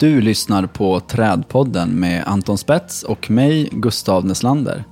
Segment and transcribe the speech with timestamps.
[0.00, 4.84] Du lyssnar på Trädpodden med Anton Spets och mig, Gustav Neslander.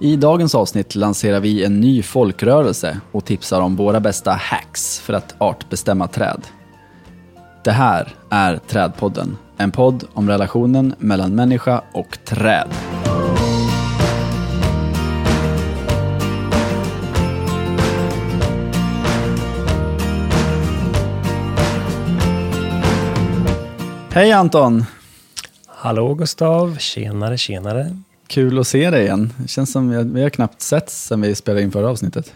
[0.00, 5.12] I dagens avsnitt lanserar vi en ny folkrörelse och tipsar om våra bästa hacks för
[5.12, 6.40] att artbestämma träd.
[7.64, 12.68] Det här är Trädpodden, en podd om relationen mellan människa och träd.
[24.12, 24.84] Hej Anton!
[25.66, 27.96] Hallå Gustav, tjenare tjenare.
[28.26, 29.32] Kul att se dig igen.
[29.38, 32.34] Det känns som vi, vi har knappt sett sen vi spelade in förra avsnittet.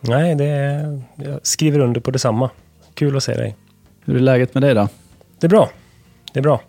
[0.00, 2.50] Nej, det är, jag skriver under på detsamma.
[2.94, 3.56] Kul att se dig.
[4.04, 4.88] Hur är läget med dig då?
[5.40, 5.70] Det är bra.
[6.32, 6.60] Det är bra.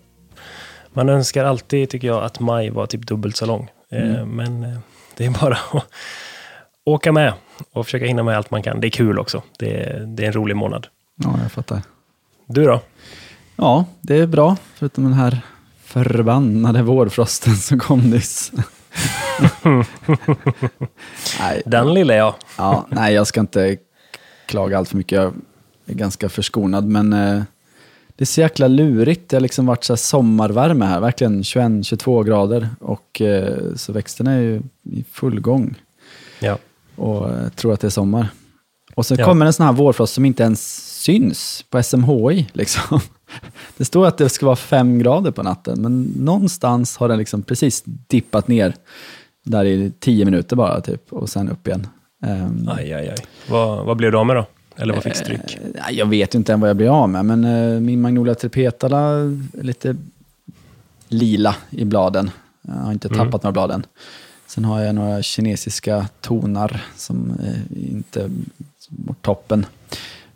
[0.93, 3.71] Man önskar alltid, tycker jag, att maj var typ dubbelt så lång.
[3.91, 4.30] Eh, Mm.
[4.30, 4.80] Men eh,
[5.17, 5.86] det är bara att
[6.86, 7.33] åka med
[7.73, 8.81] och försöka hinna med allt man kan.
[8.81, 9.43] Det är kul också.
[9.59, 10.88] Det är, det är en rolig månad.
[11.15, 11.81] Ja, jag fattar.
[12.47, 12.81] Du då?
[13.62, 15.42] Ja, det är bra, förutom den här
[15.84, 18.52] förbannade vårfrosten som kom nyss.
[21.40, 22.36] nej, Den lilla jag.
[22.58, 23.78] ja, nej, jag ska inte
[24.45, 25.16] klaga allt för mycket.
[25.16, 25.34] Jag
[25.86, 27.42] är ganska förskonad, men eh,
[28.16, 29.30] det är så jäkla lurigt.
[29.30, 32.70] Det har liksom varit så här sommarvärme här, verkligen 21-22 grader.
[32.80, 35.76] Och eh, så växterna är ju i full gång
[36.39, 36.58] Ja.
[36.95, 38.28] och eh, tror att det är sommar.
[38.95, 39.26] Och så Ja.
[39.26, 42.50] kommer en sån här vårfrost som inte ens syns på SMHI.
[42.54, 43.00] Liksom.
[43.77, 47.41] Det står att det ska vara fem grader på natten, men någonstans har den liksom
[47.43, 48.73] precis dippat ner
[49.43, 51.87] där i tio minuter bara, typ, och sen upp igen.
[52.25, 53.17] Ehm, Aj, aj, aj.
[53.49, 54.45] Vad, vad blev du av med då?
[54.75, 55.57] Eller vad fick stryk?
[55.75, 58.99] eh, jag vet inte än vad jag blir av med, men eh, min Magnolia tripetala
[58.99, 59.95] är lite
[61.07, 62.31] lila i bladen.
[62.61, 63.20] Jag har inte Mm.
[63.20, 63.86] tappat några bladen.
[64.47, 68.30] Sen har jag några kinesiska tonar som eh, inte
[68.89, 69.65] mot toppen.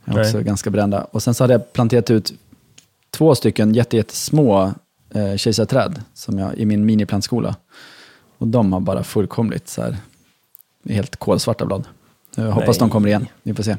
[0.06, 0.44] Jag är också Nej.
[0.44, 1.04] ganska brända.
[1.04, 2.34] Och sen så hade jag planterat ut
[3.16, 4.74] två stycken jätte, jättesmå
[5.14, 7.56] eh, kejsarträd som jag, i min miniplantskola.
[8.38, 9.98] Och de har bara fullkomligt så här,
[10.90, 11.84] helt kolsvarta blad.
[12.36, 12.80] Jag hoppas Nej.
[12.80, 13.78] de kommer igen, vi får se.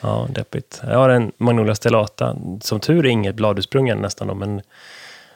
[0.00, 0.80] Ja, deppigt.
[0.82, 2.36] Jag har en Magnolia stellata.
[2.60, 4.62] Som tur är inget bladursprung än nästan, då, men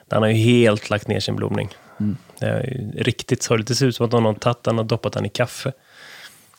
[0.07, 1.69] den har ju helt lagt ner sin blomning.
[1.99, 2.17] Mm.
[2.39, 3.67] Det är riktigt sorgligt.
[3.67, 5.71] Det ser ut som att någon har tagit den och doppat den i kaffe.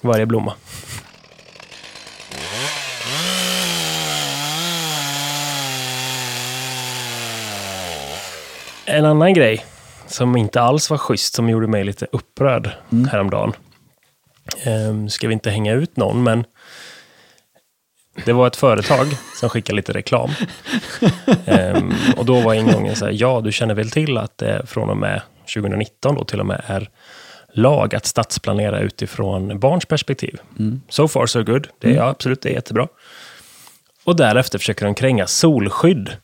[0.00, 0.54] Varje blomma.
[8.86, 9.64] En annan grej
[10.06, 12.70] som inte alls var schysst, som gjorde mig lite upprörd
[13.10, 13.52] häromdagen.
[14.66, 16.44] Um, ska vi inte hänga ut någon, men
[18.24, 19.06] det var ett företag
[19.40, 20.30] som skickade lite reklam.
[21.46, 24.90] Ehm, och då var ingången så här, ja, du känner väl till att det från
[24.90, 25.22] och med
[25.54, 26.88] 2019 då till och med är
[27.52, 30.40] lag att stadsplanera utifrån barns perspektiv.
[30.88, 31.68] So far so good.
[31.78, 32.88] Det är ja, absolut, det är jättebra.
[34.04, 36.16] Och därefter försöker de kränga solskydd.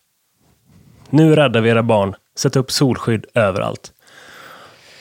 [1.10, 2.14] Nu räddar vi era barn.
[2.38, 3.92] Sätt upp solskydd överallt.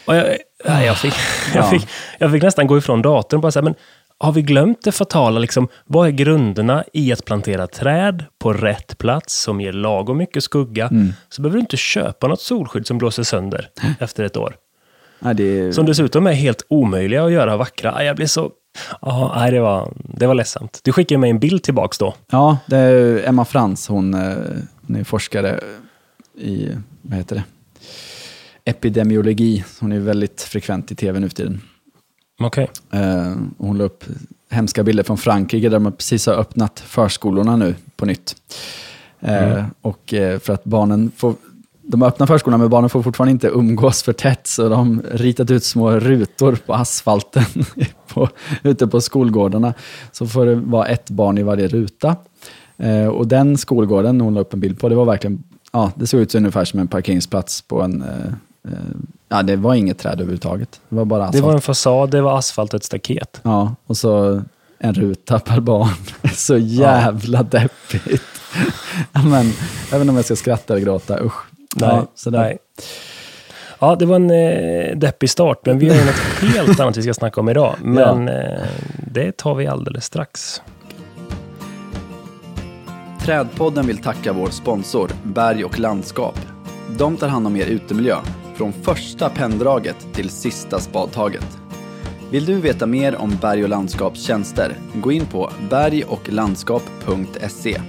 [0.08, 1.14] Och jag, jag, fick,
[1.56, 1.70] jag, Ja.
[1.70, 1.88] fick,
[2.20, 3.76] jag fick nästan gå ifrån datorn och bara säga, men
[4.20, 5.40] har vi glömt det fatala?
[5.40, 10.44] Liksom, vad är grunderna i att plantera träd på rätt plats som ger lagom mycket
[10.44, 10.90] skugga?
[11.30, 13.70] Så behöver du inte köpa något solskydd som blåser sönder
[14.00, 14.56] efter ett år.
[15.20, 18.04] Nej, det Som dessutom är helt omöjliga att göra vackra.
[18.04, 18.52] Jag blir så...
[19.02, 20.80] Ja, nej, det var, det var ledsamt.
[20.84, 22.14] Du skickade mig en bild tillbaks då.
[22.32, 24.38] Ja, det är Emma Frans, hon, eh,
[24.88, 25.60] hon är forskare
[26.38, 26.70] i,
[27.02, 27.44] vad heter det,
[28.66, 29.64] epidemiologi.
[29.80, 31.62] Hon är väldigt frekvent i tv nu för tiden.
[32.40, 32.70] Okej.
[32.92, 34.04] Eh, hon la upp
[34.50, 38.36] hemska bilder från Frankrike där man precis har öppnat förskolorna nu på nytt.
[39.20, 41.34] Eh, Och eh, för att barnen får,
[41.82, 45.52] de öppnar förskolorna men barnen får fortfarande inte umgås för tätt så de har ritat
[45.52, 47.44] ut små rutor på asfalten
[48.08, 48.30] på,
[48.64, 49.74] ute på skolgårdarna.
[50.12, 52.16] Så får det vara ett barn i varje ruta.
[52.78, 56.08] Eh, och den skolgården hon la upp en bild på, det var verkligen, ja det
[56.08, 58.80] såg ut ungefär som en parkeringsplats på en, eh, eh,
[59.30, 60.82] ja det var inget träd överhuvudtaget.
[60.90, 61.36] Det var bara asfalt.
[61.36, 63.42] Det var en fasad, det var asfalt och ett staket.
[63.44, 64.42] Ja, och så
[64.80, 65.90] en ruta per barn.
[66.34, 68.24] Så jävla deppigt.
[69.14, 69.46] Ja, men,
[69.92, 71.46] jag vet inte om jag ska skratta eller gråta, usch.
[71.76, 72.40] Nej, ja, sådär.
[72.40, 72.58] nej.
[73.80, 77.02] Ja, det var en eh, deppig start, men vi har ju något helt annat vi
[77.02, 77.76] ska snacka om idag.
[77.82, 78.62] Men eh,
[79.12, 80.62] det tar vi alldeles strax.
[83.28, 86.40] Trädpodden vill tacka vår sponsor Berg och landskap.
[86.98, 88.18] De tar hand om er utemiljö,
[88.56, 91.58] från första penndraget till sista spadtaget.
[92.32, 94.78] Vill du veta mer om Berg och landskaps tjänster?
[94.96, 97.82] Gå in på bergochlandskap.se.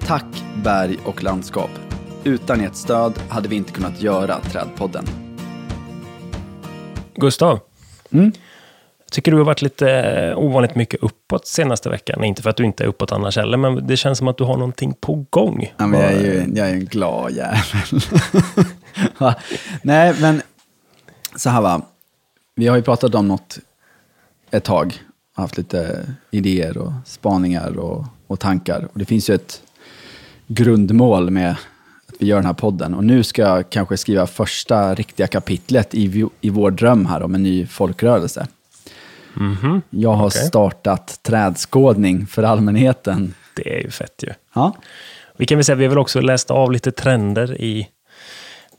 [0.00, 1.70] Tack Berg och landskap.
[2.24, 5.04] Utan ert stöd hade vi inte kunnat göra Trädpodden.
[7.14, 7.60] Gustav,
[8.12, 8.32] Mm.
[9.10, 12.24] Tycker du har varit lite ovanligt mycket uppåt senaste veckan.
[12.24, 14.44] Inte för att du inte är uppåt annars heller, men det känns som att du
[14.44, 15.72] har någonting på gång.
[15.76, 18.00] Ja, men jag, är ju, jag är en glad jävel.
[19.82, 20.42] Nej, men
[21.36, 21.82] så här va.
[22.54, 23.58] Vi har ju pratat om något
[24.50, 25.02] ett tag.
[25.36, 28.88] Haft lite idéer och spaningar och, och tankar.
[28.92, 29.62] Och det finns ju ett
[30.46, 31.50] grundmål med
[32.06, 32.94] att vi gör den här podden.
[32.94, 37.34] Och nu ska jag kanske skriva första riktiga kapitlet i, i vår dröm här om
[37.34, 38.46] en ny folkrörelse.
[39.36, 39.80] Mm -hmm.
[39.90, 40.42] Jag har okay.
[40.42, 43.34] startat trädskådning för allmänheten.
[43.56, 44.32] Det är ju fett ju.
[44.54, 44.76] Ja.
[45.36, 47.88] Vi kan väl säga att vi har väl också läst av lite trender i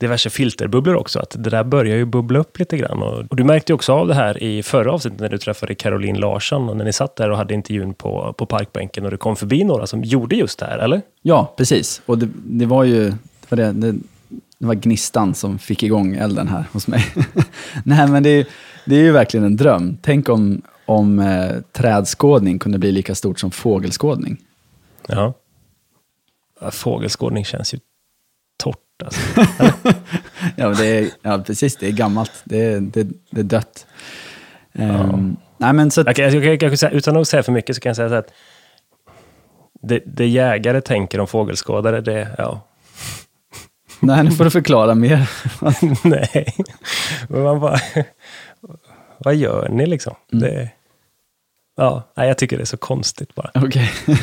[0.02, 3.02] diverse filterbubblor också, att det där börjar ju bubbla upp lite grann.
[3.02, 5.74] Och, och du märkte ju också av det här i förra avsnittet när du träffade
[5.74, 9.16] Caroline Larsson och när ni satt där och hade intervjun på, på parkbänken och det
[9.16, 11.02] kom förbi några som gjorde just det här, eller?
[11.22, 12.02] Ja, precis.
[12.06, 13.12] Och det, det var ju
[13.48, 13.94] det det,
[14.62, 17.04] det var gnistan som fick igång elden här hos mig.
[17.84, 18.48] Nej, men det,
[18.84, 19.98] det är ju verkligen en dröm.
[20.02, 24.36] Tänk om, om eh, trädskådning kunde bli lika stort som fågelskådning.
[25.08, 25.34] Ja.
[26.70, 27.78] Fågelskådning känns ju
[28.56, 29.20] torrt alltså.
[30.56, 31.76] ja, det är, ja, precis.
[31.76, 32.32] Det är gammalt.
[32.44, 33.86] Det är, det, det är dött.
[34.72, 37.80] Um, nej, men så att, jag, jag, jag, jag, utan att säga för mycket så
[37.80, 38.32] kan jag säga så att
[39.82, 42.60] det, det jägare tänker om fågelskådare, det, ja.
[44.02, 45.30] Nej, nu får du förklara mer.
[46.04, 46.54] nej,
[47.28, 47.80] men man bara,
[49.18, 50.14] vad gör ni liksom?
[50.32, 50.44] Mm.
[50.44, 50.70] Det,
[51.76, 53.50] ja, jag tycker det är så konstigt bara.
[53.54, 53.90] Okej.
[54.02, 54.16] Okay.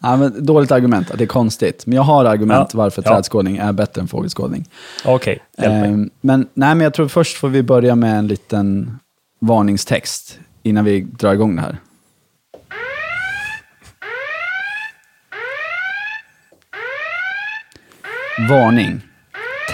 [0.00, 1.86] ja, dåligt argument att det är konstigt.
[1.86, 3.10] Men jag har argument ja, varför ja.
[3.10, 4.68] trädskådning är bättre än fågelskådning.
[5.04, 8.98] Okej, okay, eh, men, nej, men jag tror först får vi börja med en liten
[9.38, 11.76] varningstext innan vi drar igång det här.
[18.48, 19.00] Varning.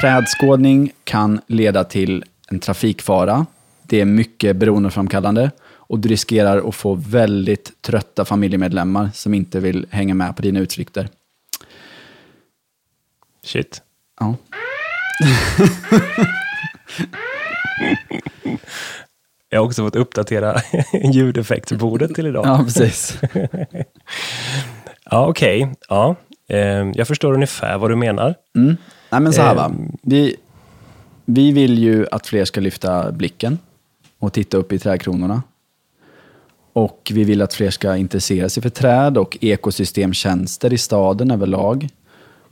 [0.01, 3.47] Trädskådning kan leda till en trafikfara.
[3.83, 9.87] Det är mycket beroendeframkallande och du riskerar att få väldigt trötta familjemedlemmar som inte vill
[9.91, 11.09] hänga med på dina utflykter.
[13.45, 13.83] Shit.
[14.21, 14.35] Ja.
[19.49, 20.61] Jag har också fått uppdatera
[21.13, 22.47] ljudeffektsbordet till idag.
[22.47, 23.19] Ja, precis.
[25.11, 25.63] ja, okej.
[25.63, 25.75] Okay.
[25.89, 26.17] Ja,
[26.95, 28.35] jag förstår ungefär vad du menar.
[28.57, 28.77] Mm.
[29.11, 29.65] Nej, men så här va.
[29.65, 29.97] Ehm.
[30.03, 30.37] Vi,
[31.25, 33.59] vi vill ju att fler ska lyfta blicken
[34.19, 35.43] och titta upp i trädkronorna.
[36.73, 41.89] Och vi vill att fler ska intressera sig för träd och ekosystemtjänster i staden överlag.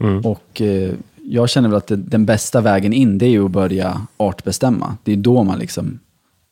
[0.00, 0.20] Mm.
[0.20, 0.92] Och eh,
[1.22, 4.96] jag känner väl att den bästa vägen in, det är ju att börja artbestämma.
[5.02, 5.98] Det är då man liksom,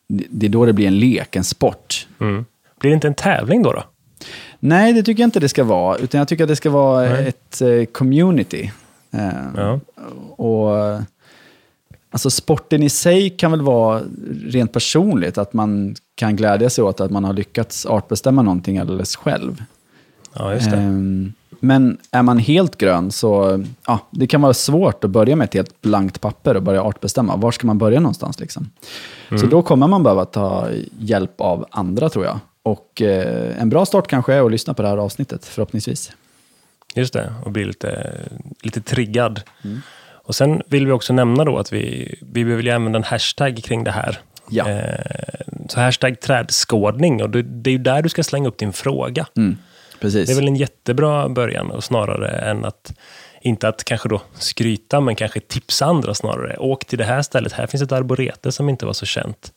[0.08, 2.06] det är då det blir en lek, en sport.
[2.20, 2.44] Mm.
[2.80, 3.72] Blir det inte en tävling då?
[3.72, 3.82] då?
[4.58, 5.96] Nej, det tycker jag inte det ska vara.
[5.96, 7.28] Utan jag tycker att det ska vara Nej.
[7.28, 8.70] ett eh, community.
[9.10, 9.80] Eh, ja.
[10.36, 11.02] Och
[12.12, 14.02] Alltså sporten i sig kan väl vara
[14.44, 19.16] rent personligt, att man kan glädja sig åt att man har lyckats artbestämma någonting alldeles
[19.16, 19.64] själv.
[20.34, 20.76] Ja, just det.
[20.76, 25.44] Ehm, men är man helt grön så ja, det kan vara svårt att börja med
[25.44, 27.36] ett helt blankt papper och börja artbestämma.
[27.36, 28.40] Var ska man börja någonstans?
[28.40, 28.70] Liksom?
[29.28, 29.40] Mm.
[29.40, 32.38] Så då kommer man behöva ta hjälp av andra tror jag.
[32.62, 36.12] Och eh, en bra start kanske är att lyssna på det här avsnittet, förhoppningsvis.
[36.94, 38.20] Just det, och bli lite,
[38.62, 39.42] lite triggad.
[39.64, 39.82] Mm.
[40.24, 43.84] Och sen vill vi också nämna då att vi, vi vill använda en hashtag kring
[43.84, 44.18] det här.
[44.50, 44.68] Ja.
[44.68, 48.72] Eh, så hashtag trädskådning och det, det är ju där du ska slänga upp din
[48.72, 49.26] fråga.
[49.36, 49.56] Mm,
[50.00, 50.26] precis.
[50.26, 52.92] Det är väl en jättebra början och snarare än att
[53.40, 56.56] inte att kanske då skryta, men kanske tipsa andra snarare.
[56.56, 59.52] Åk till det här stället, här finns ett arborete som inte var så känt.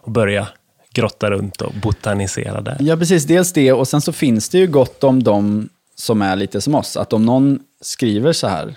[0.00, 0.48] Och börja
[0.92, 2.76] grotta runt och botanisera där.
[2.80, 3.24] Ja, precis.
[3.24, 6.74] Dels det, och sen så finns det ju gott om de som är lite som
[6.74, 6.96] oss.
[6.96, 8.76] Att om någon skriver så här,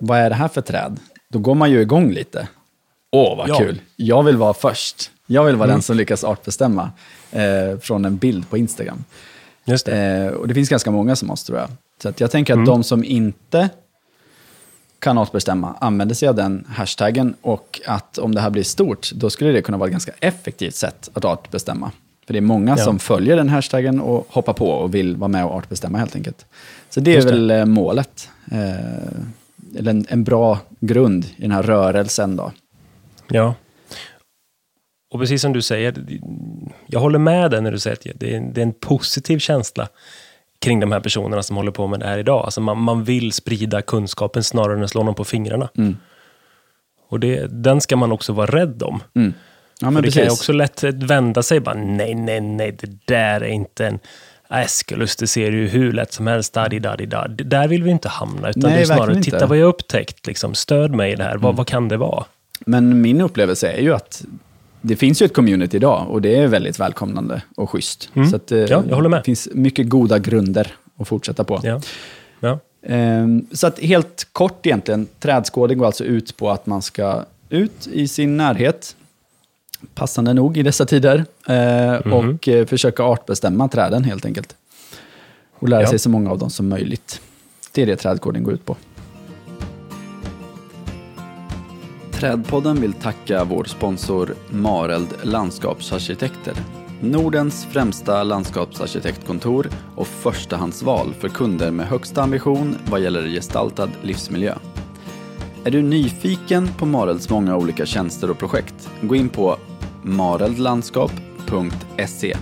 [0.00, 0.96] vad är det här för träd?
[1.28, 2.48] Då går man ju igång lite.
[3.10, 3.58] Åh, vad ja.
[3.58, 3.80] kul.
[3.96, 5.10] Jag vill vara först.
[5.26, 5.74] Jag vill vara mm.
[5.74, 6.90] den som lyckas artbestämma
[7.32, 9.04] eh, från en bild på Instagram.
[9.64, 9.96] Just det.
[9.96, 11.68] Eh, och det finns ganska många som oss tror jag.
[12.02, 12.66] Så jag tänker att mm.
[12.66, 13.68] de som inte
[14.98, 19.30] kan artbestämma använder sig av den hashtaggen och att om det här blir stort, då
[19.30, 21.90] skulle det kunna vara ett ganska effektivt sätt att artbestämma.
[22.26, 22.84] För det är många ja.
[22.84, 26.46] som följer den hashtaggen och hoppar på och vill vara med och artbestämma helt enkelt.
[26.90, 27.58] Så det är Just väl det.
[27.58, 28.28] Eh, målet.
[28.52, 32.36] Eh, eller en, en bra grund i den här rörelsen.
[32.36, 32.52] Då.
[33.28, 33.54] Ja.
[35.14, 35.94] Och precis som du säger,
[36.86, 39.88] jag håller med dig när du säger att det är, det är en positiv känsla
[40.60, 42.44] kring de här personerna som håller på med det här idag.
[42.44, 45.68] Alltså man, man vill sprida kunskapen snarare än att slå någon på fingrarna.
[45.76, 45.96] Mm.
[47.08, 49.02] Och det, den ska man också vara rädd om.
[49.14, 49.34] Mm.
[49.80, 50.14] Ja, För det precis.
[50.14, 53.98] kan ju också lätt vända sig bara, nej, nej, nej, det där är inte en
[54.50, 57.28] Eskelus, det ser ju hur lätt som helst, da, da, da.
[57.28, 60.54] Där vill vi inte hamna, utan Nej, det är snarare, titta vad jag upptäckt, liksom,
[60.54, 61.42] stöd mig i det här, mm.
[61.42, 62.24] vad, vad kan det vara?
[62.66, 64.24] Men min upplevelse är ju att
[64.88, 68.10] det finns ju ett community idag och det är väldigt välkomnande och schysst.
[68.14, 68.30] Mm.
[68.30, 69.20] Så att, eh, Ja, jag håller med.
[69.20, 71.60] Det finns mycket goda grunder att fortsätta på.
[71.62, 71.80] Ja.
[72.40, 72.58] Ja.
[72.86, 77.86] Ehm, Så att helt kort egentligen, trädskådning går alltså ut på att man ska ut
[77.92, 78.96] i sin närhet,
[79.94, 81.24] passande nog i dessa tider,
[82.04, 82.12] Mhm.
[82.12, 84.56] och eh, försöka artbestämma träden helt enkelt.
[85.58, 85.88] Och lära Ja.
[85.88, 87.20] sig så många av dem som möjligt.
[87.72, 88.76] Det är det trädgården går ut på.
[92.18, 96.54] Trädpodden vill tacka vår sponsor Mareld Landskapsarkitekter.
[97.00, 104.54] Nordens främsta landskapsarkitektkontor och förstahandsval för kunder med högsta ambition vad gäller gestaltad livsmiljö.
[105.64, 108.90] Är du nyfiken på Marelds många olika tjänster och projekt?
[109.02, 109.56] Gå in på
[110.02, 112.36] mareldlandskap.se.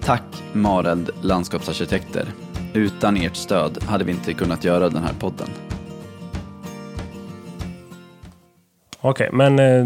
[0.00, 2.28] Tack Mareld Landskapsarkitekter.
[2.74, 5.48] Utan ert stöd hade vi inte kunnat göra den här podden.
[9.00, 9.84] Okej, men eh,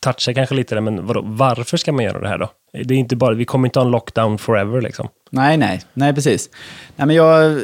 [0.00, 2.50] touchar kanske lite där, men vadå, varför ska man göra det här då?
[2.84, 5.08] Det är inte bara, vi kommer inte ha en lockdown forever liksom.
[5.30, 6.50] Nej, nej, nej precis.
[6.96, 7.60] Nej, men jag,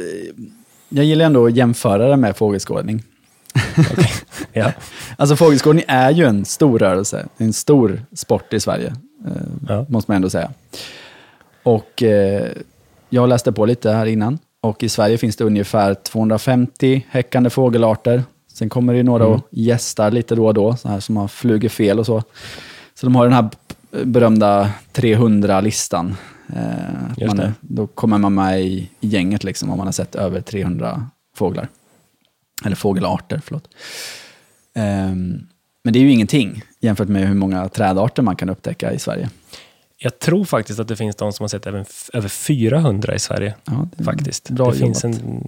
[0.89, 3.03] jag gillar ändå att jämföra det med fågelskådning.
[4.53, 4.71] Ja.
[5.17, 8.87] Alltså fågelskådning är ju en stor rörelse, en stor sport i Sverige,
[9.25, 9.31] eh,
[9.67, 9.85] Ja.
[9.89, 10.51] måste man ändå säga.
[11.63, 12.47] Och eh,
[13.09, 18.23] jag läste på lite här innan, och i Sverige finns det ungefär 250 häckande fågelarter.
[18.59, 19.35] Sen kommer det ju några Mm.
[19.35, 22.23] och gästar lite då och då, så här som har flugit fel och så.
[22.93, 23.49] Så de har den här
[24.05, 26.15] berömda 300-listan.
[26.55, 30.41] Eh, man är, då kommer man med i, gänget liksom, om man har sett över
[30.41, 31.67] 300 fåglar.
[32.65, 33.67] Eller fågelarter, förlåt.
[34.75, 35.47] Ehm,
[35.83, 39.29] men det är ju ingenting jämfört med hur många trädarter man kan upptäcka i Sverige.
[39.97, 43.55] Jag tror faktiskt att det finns de som har sett även över 400 i Sverige.
[43.65, 44.49] Ja, det Faktiskt.
[44.49, 45.21] Bra det finns jobbat.
[45.21, 45.47] en,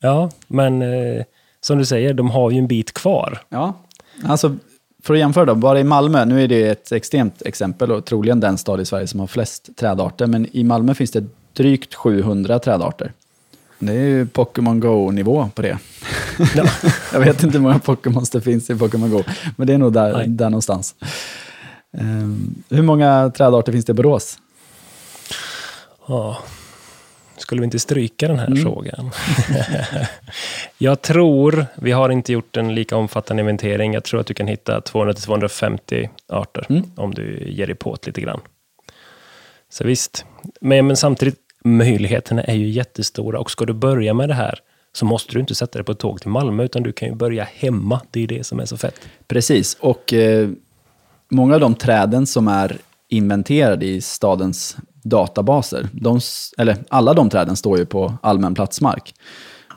[0.00, 1.24] Ja, men eh,
[1.60, 3.42] som du säger, de har ju en bit kvar.
[3.48, 3.74] Ja,
[4.24, 4.56] alltså
[5.02, 8.40] för att jämföra då, bara i Malmö, nu är det ett extremt exempel och troligen
[8.40, 12.58] den stad i Sverige som har flest trädarter, men i Malmö finns det drygt 700
[12.58, 13.12] trädarter.
[13.78, 15.78] Det är ju Pokémon Go-nivå på det.
[16.54, 16.64] Ja.
[17.12, 19.22] Jag vet inte hur många Pokémons det finns i Pokémon Go,
[19.56, 20.28] men det är nog där, Nej.
[20.28, 20.94] där någonstans.
[21.98, 24.38] Ehm, hur många trädarter finns det i Borås?
[26.06, 26.38] Ja.
[27.38, 28.62] Skulle vi inte stryka den här Mm.
[28.62, 29.10] frågan?
[30.78, 34.46] jag tror, vi har inte gjort en lika omfattande inventering, jag tror att du kan
[34.46, 36.82] hitta 200-250 arter Mm.
[36.96, 38.40] om du ger dig på det lite grann.
[39.70, 40.24] Så visst,
[40.60, 44.58] men, men samtidigt, möjligheterna är ju jättestora och ska du börja med det här
[44.92, 47.14] så måste du inte sätta dig på ett tåg till Malmö, utan du kan ju
[47.14, 48.00] börja hemma.
[48.10, 49.00] Det är det som är så fett.
[49.26, 50.48] Precis, och eh,
[51.28, 52.76] många av de träden som är
[53.08, 56.20] inventerade i stadens databaser, de,
[56.58, 59.14] eller alla de träden står ju på allmän platsmark.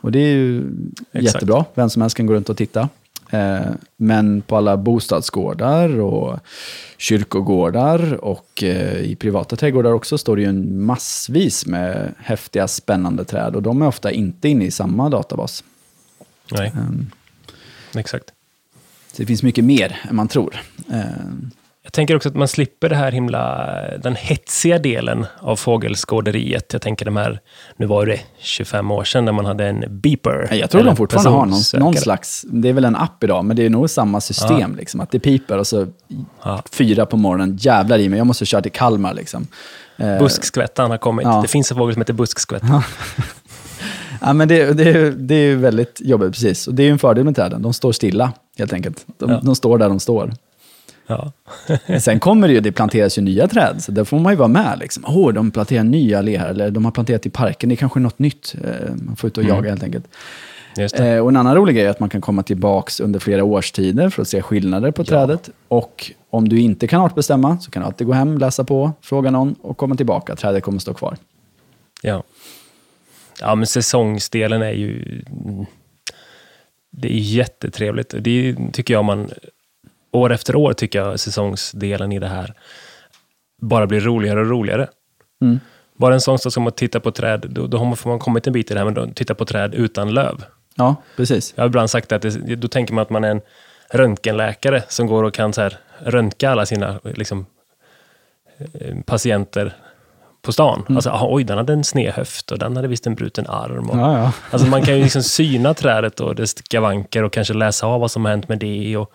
[0.02, 0.72] Och det är ju
[1.12, 1.34] Exakt.
[1.36, 2.90] jättebra, vem som helst kan gå runt och titta.
[3.30, 3.62] Eh,
[3.98, 6.40] men på alla bostadsgårdar och
[6.98, 13.26] kyrkogårdar och eh, i privata trädgårdar också står det ju en massvis med häftiga, spännande
[13.26, 15.64] träd och de är ofta inte inne i samma databas.
[16.52, 17.12] Nej, Ehm,
[17.96, 18.26] exakt.
[19.14, 20.62] så det finns mycket mer än man tror.
[21.84, 23.72] Jag tänker också att man slipper det här himla,
[24.04, 26.74] den hetsiga delen av fågelskåderiet.
[26.74, 27.40] Jag tänker de här,
[27.78, 30.48] nu var det 25 år sedan när man hade en beeper.
[30.54, 33.56] Jag tror de fortfarande har någon, någon slags, det är väl en app idag, men
[33.56, 34.76] det är nog samma system.
[34.76, 35.88] Liksom, att det piper och så
[36.44, 36.64] Ja.
[36.72, 39.14] fyra på morgonen, jävlar i mig, jag måste köra till Kalmar.
[39.14, 39.48] Liksom.
[39.98, 41.26] Eh, Buskskvättan har kommit.
[41.26, 41.42] Ja.
[41.42, 42.64] Det finns en fågel som heter buskskvätt.
[44.22, 46.68] ja, men det, det, är- det är ju väldigt jobbigt, precis.
[46.68, 49.06] Och det är ju en fördel med träden, de står stilla helt enkelt.
[49.18, 49.40] De, Ja.
[49.44, 50.34] de står där de står.
[51.08, 51.32] Ja.
[51.88, 54.38] Men Sen kommer det ju, det planteras ju nya träd, så där får man ju
[54.38, 54.78] vara med.
[54.80, 55.04] Liksom.
[55.08, 58.20] Åh, de planterar nya alléer, eller de har planterat i parken, det är kanske något
[58.20, 58.56] nytt.
[58.64, 59.56] Eh, Man får ut och Mm.
[59.56, 60.06] jaga helt enkelt.
[60.94, 64.10] Eh, och en annan rolig grej är att man kan komma tillbaks under flera årstider
[64.10, 65.50] för att se skillnader på trädet.
[65.68, 69.32] Och om du inte kan artbestämma så kan du alltid gå hem, läsa på, fråga
[69.32, 70.36] någon och komma tillbaka.
[70.36, 71.18] Trädet kommer stå kvar.
[72.02, 72.24] Ja.
[73.42, 75.22] ja, men säsongsdelen är ju...
[76.92, 78.14] Det är jättetrevligt.
[78.20, 79.30] Det tycker jag man...
[80.12, 82.54] År efter år tycker jag säsongsdelen i det här
[83.62, 84.88] bara blir roligare och roligare.
[85.42, 85.60] Mm.
[85.96, 88.20] Bara en sån sak som att titta på träd, då, då har man, får man
[88.20, 90.44] kommit en bit i det här, men då, titta på träd utan löv.
[90.76, 91.54] Ja, precis.
[91.56, 93.42] Jag har ibland sagt att det, då tänker man att man är en
[93.90, 97.46] röntgenläkare som går och kan så här, röntga alla sina liksom,
[98.58, 99.76] eh, patienter
[100.42, 100.80] på stan.
[100.80, 100.98] Mm.
[100.98, 103.90] Alltså, aha, oj, den hade en sned höft och den hade visst en bruten arm.
[103.90, 104.34] Och, Ja, ja.
[104.52, 108.12] Alltså, man kan ju liksom syna trädet och dess skavanker och kanske läsa av vad
[108.12, 108.98] som har hänt med det.
[108.98, 109.14] Och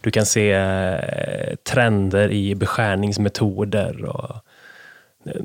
[0.00, 4.04] du kan se eh, trender i beskärningsmetoder.
[4.04, 4.36] Och,
[5.26, 5.42] eh,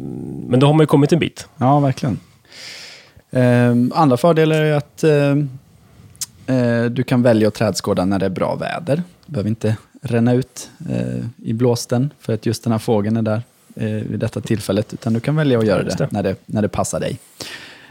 [0.48, 1.48] men då har man ju kommit en bit.
[1.58, 2.20] ja verkligen.
[3.32, 5.36] Eh, andra fördelar är att eh,
[6.92, 9.04] du kan välja att trädskåda när det är bra väder.
[9.26, 10.70] Du behöver inte ränna ut
[11.38, 13.42] i blåsten för att just den här fågeln är där
[14.04, 14.94] vid detta tillfället.
[14.94, 16.12] Utan du kan välja att göra det, det.
[16.12, 17.20] När, det när det passar dig.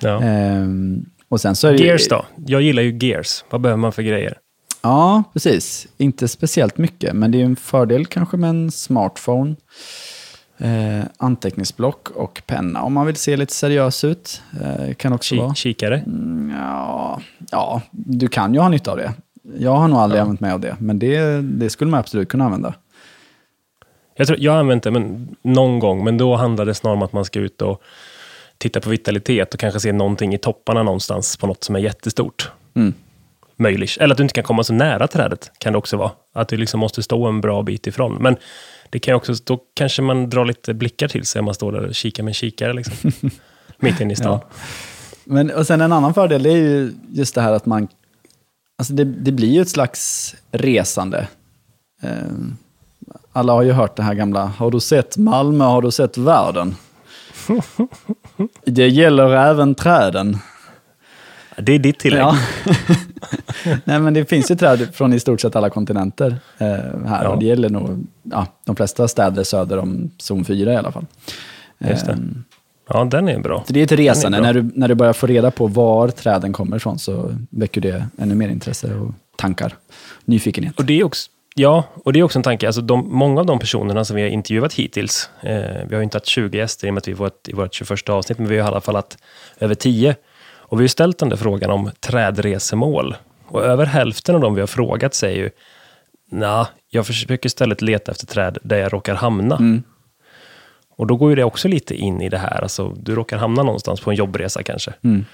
[0.00, 0.22] Ja.
[0.22, 2.24] Ehm, och sen så är det Gears då?
[2.46, 3.44] Jag gillar ju Gears.
[3.50, 4.38] Vad behöver man för grejer?
[4.84, 5.86] Ja, precis.
[5.96, 9.56] Inte speciellt mycket, men det är en fördel kanske med en smartphone.
[10.58, 14.42] Eh, anteckningsblock och penna om man vill se lite seriös ut.
[14.62, 15.48] Eh, kan också vara.
[15.48, 15.96] Ki- kikare?
[16.06, 19.12] Mm, ja, ja, du kan ju ha nytta av det.
[19.58, 22.44] Jag har nog aldrig använt mig av det, men det, det skulle man absolut kunna
[22.44, 22.74] använda.
[24.16, 27.02] Jag, tror, jag har använt det men, någon gång, men då handlar det snarare om
[27.02, 27.82] att man ska ut och
[28.58, 32.50] titta på vitalitet och kanske se någonting i topparna någonstans på något som är jättestort.
[32.74, 32.94] Mm.
[33.56, 33.96] Möjligt.
[34.00, 36.10] Eller att du inte kan komma så nära trädet, kan det också vara.
[36.32, 38.16] Att du liksom måste stå en bra bit ifrån.
[38.20, 38.36] Men
[38.90, 41.86] det kan också, då kanske man drar lite blickar till sig om man står där
[41.86, 42.72] och kikar med en kikare.
[42.72, 43.12] Liksom.
[43.78, 44.40] Mitt inne i stan.
[44.42, 44.48] Ja.
[45.24, 47.88] Men, och sen en annan fördel det är ju just det här att man...
[48.78, 51.28] Alltså det, det blir ju ett slags resande.
[52.02, 52.10] Eh,
[53.32, 56.76] alla har ju hört det här gamla, har du sett Malmö, har du sett världen?
[58.64, 60.38] Det gäller även träden.
[61.56, 62.20] Det är ditt tillägg.
[62.20, 62.38] Ja.
[63.84, 66.66] Nej, men det finns ju träd från i stort sett alla kontinenter eh,
[67.06, 67.24] här.
[67.24, 67.28] Ja.
[67.28, 71.06] Och det gäller nog ja, de flesta städer söder om zon 4 i alla fall.
[71.78, 72.12] Just det.
[72.12, 72.44] Ehm,
[72.88, 73.64] Ja, den är bra.
[73.66, 74.38] så det är ett resande.
[74.38, 74.46] bra.
[74.46, 78.06] När du, när du börjar få reda på var träden kommer ifrån så väcker det
[78.18, 79.74] ännu mer intresse och tankar.
[80.24, 80.78] Nyfikenhet.
[80.78, 82.66] Och det är också, ja, och det är också en tanke.
[82.66, 85.58] Alltså de, många av de personerna som vi har intervjuat hittills, eh,
[85.88, 87.74] vi har ju inte haft 20 gäster i och med att vi var i vårt
[87.74, 89.18] 21 avsnitt, men vi har i alla fall haft
[89.58, 90.16] över 10.
[90.74, 93.16] Och vi har ställt den där frågan om trädresemål.
[93.46, 95.50] Och över hälften av dem vi har frågat säger ju,
[96.30, 99.56] nej, jag försöker istället leta efter träd där jag råkar hamna.
[99.56, 99.82] Mm.
[100.96, 103.62] Och då går ju det också lite in i det här, alltså du råkar hamna
[103.62, 104.92] någonstans på en jobbresa kanske.
[105.04, 105.24] Mm.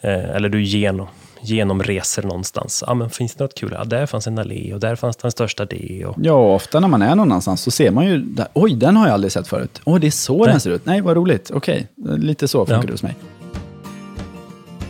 [0.00, 1.06] Eh, eller du genom,
[1.42, 2.84] genomreser någonstans.
[2.86, 3.70] Ja, men finns det något kul?
[3.78, 6.04] Ja, där fanns en allé och där fanns den största det.
[6.06, 8.74] Och, Ja, och ofta när man är någon annanstans så ser man ju, där, oj,
[8.74, 9.80] den har jag aldrig sett förut.
[9.84, 10.46] Oj, det är så Nej.
[10.48, 10.86] den ser ut.
[10.86, 11.50] Nej, vad roligt.
[11.54, 11.86] Okej,
[12.18, 12.86] lite så funkar Ja.
[12.86, 13.14] det hos mig.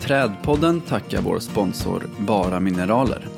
[0.00, 3.28] Trädpodden tackar vår sponsor Bara Mineraler.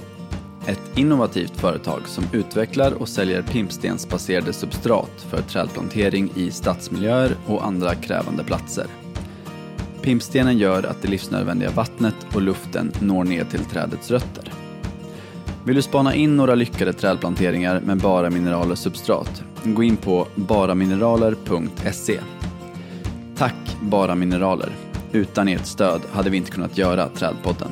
[0.67, 7.95] Ett innovativt företag som utvecklar och säljer pimpstensbaserade substrat för trädplantering i stadsmiljöer och andra
[7.95, 8.87] krävande platser.
[10.03, 14.53] Pimpstenen gör att det livsnödvändiga vattnet och luften når ner till trädets rötter.
[15.65, 19.43] Vill du spana in några lyckade trädplanteringar med bara mineraler substrat?
[19.65, 22.21] Gå in på baramineraler.se.
[23.37, 24.92] Tack Bara Mineraler.
[25.13, 27.69] Utan ert stöd hade vi inte kunnat göra Trädpodden.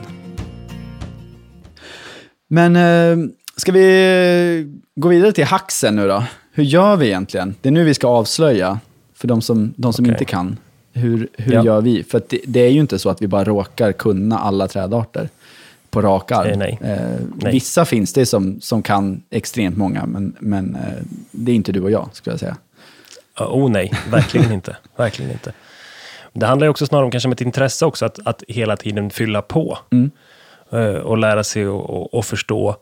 [2.49, 6.25] Men eh, ska vi gå vidare till haxen nu då?
[6.53, 7.55] Hur gör vi egentligen?
[7.61, 8.79] Det är nu vi ska avslöja
[9.15, 10.13] för de som, de som Okej.
[10.15, 10.57] inte kan.
[10.93, 11.65] Hur, hur Ja.
[11.65, 12.03] gör vi?
[12.03, 15.29] För det, det är ju inte så att vi bara råkar kunna alla trädarter
[15.91, 16.49] på rak arm.
[16.51, 16.79] Eh, nej.
[16.83, 16.97] Eh,
[17.43, 17.53] Nej.
[17.53, 21.81] Vissa finns det som, som kan extremt många, men, men eh, det är inte du
[21.81, 22.57] och jag, skulle jag säga.
[23.39, 24.77] Oh nej, verkligen inte.
[24.97, 25.53] Verkligen inte.
[26.33, 29.11] Det handlar ju också snarare om kanske om ett intresse också, att, att hela tiden
[29.11, 29.79] fylla på.
[29.91, 30.11] Mm.
[30.73, 32.77] Eh, och lära sig och, och, och förstå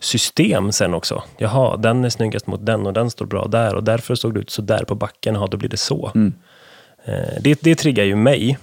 [0.00, 1.22] system sen också.
[1.38, 4.40] Jaha, den är snyggast mot den och den står bra där och därför såg det
[4.40, 5.34] ut så där på backen.
[5.34, 6.10] Jaha, då blir det så.
[6.14, 6.32] Mm.
[7.04, 8.58] Eh, det, det triggar ju mig.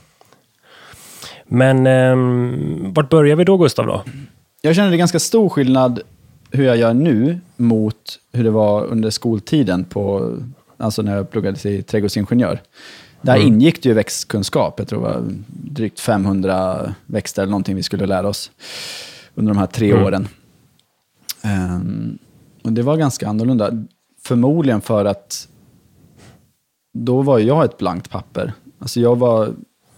[1.46, 3.86] Men ehm, vart börjar vi då, Gustav?
[3.86, 4.04] Då?
[4.62, 6.02] Jag känner det ganska stor skillnad
[6.52, 10.36] hur jag gör nu mot hur det var under skoltiden, på,
[10.78, 12.62] alltså när jag pluggade till trädgårdsingenjör.
[13.21, 13.47] Där Mm.
[13.47, 14.79] ingick det ju växtkunskap.
[14.79, 18.51] Jag tror det var drygt 500 växter eller någonting vi skulle lära oss
[19.36, 20.03] under de här tre Mm.
[20.03, 20.27] åren.
[21.41, 22.17] Ehm,
[22.63, 23.71] och det var ganska annorlunda.
[24.23, 25.47] Förmodligen för att
[26.93, 28.53] då var jag ett blankt papper.
[28.79, 29.53] Alltså jag var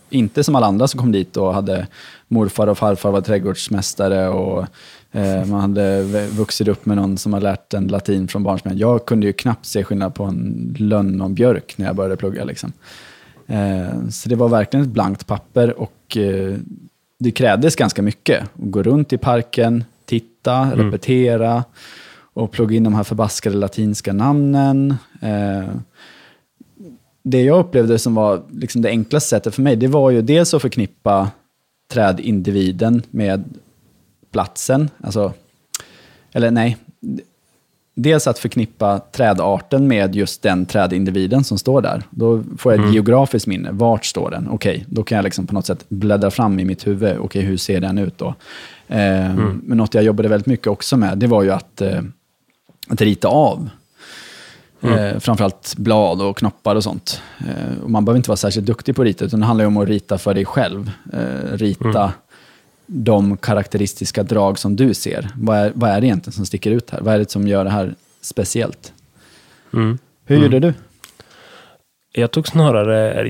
[0.09, 1.87] inte som alla andra som kom dit och hade
[2.27, 4.65] morfar och farfar var trädgårdsmästare och
[5.11, 8.77] eh, man hade vuxit upp med någon som har lärt en latin från barnsben.
[8.77, 12.17] Jag kunde ju knappt se skillnad på en lönn och en björk när jag började
[12.17, 12.43] plugga.
[12.43, 12.73] Liksom.
[13.47, 16.57] Eh, så det var verkligen ett blankt papper och eh,
[17.19, 18.43] det krävdes ganska mycket.
[18.43, 21.63] Att gå runt i parken, titta, repetera
[22.33, 24.95] och plugga in de här förbaskade latinska namnen.
[25.21, 25.75] Eh,
[27.23, 30.53] det jag upplevde som var liksom det enklaste sättet för mig, det var ju dels
[30.53, 31.31] att förknippa
[31.91, 33.43] trädindividen med
[34.31, 34.89] platsen.
[34.97, 35.33] Alltså,
[36.31, 36.77] eller nej,
[37.95, 42.03] dels att förknippa trädarten med just den trädindividen som står där.
[42.09, 43.69] Då får jag ett geografiskt minne.
[43.71, 44.47] Vart står den?
[44.51, 47.17] Okej, då kan jag liksom på något sätt bläddra fram i mitt huvud.
[47.19, 48.27] Okej, hur ser den ut då?
[48.87, 52.01] Eh, Men något jag jobbade väldigt mycket också med, det var ju att, eh,
[52.89, 53.69] att rita av.
[54.81, 57.21] Eh, framförallt blad och knoppar och sånt.
[57.39, 59.67] Eh, och man behöver inte vara särskilt duktig på att rita, utan det handlar ju
[59.67, 60.91] om att rita för dig själv.
[61.13, 62.13] Eh, rita
[62.95, 65.29] de karaktäristiska drag som du ser.
[65.35, 67.01] Vad är, vad är det egentligen som sticker ut här?
[67.01, 68.93] Vad är det som gör det här speciellt.
[69.73, 69.97] Mm.
[70.25, 70.73] Hur gjorde du?
[72.11, 73.23] Jag tog snarare,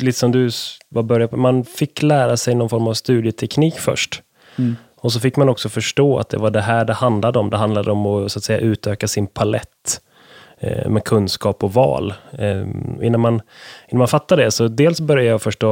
[0.00, 0.50] lite som du
[0.88, 4.22] var började på, man fick lära sig någon form av studieteknik först.
[4.58, 4.76] Mm.
[4.96, 7.50] Och så fick man också förstå att det var det här det handlade om.
[7.50, 10.00] Det handlade om att, så att säga, utöka sin palett
[10.58, 12.14] eh, med kunskap och val.
[12.32, 12.66] Eh,
[13.02, 13.42] innan, man,
[13.88, 15.62] innan man fattade det, så dels började jag först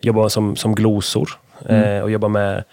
[0.00, 1.30] jobba som, som glosor
[1.68, 2.02] eh, Mm.
[2.02, 2.64] och jobba med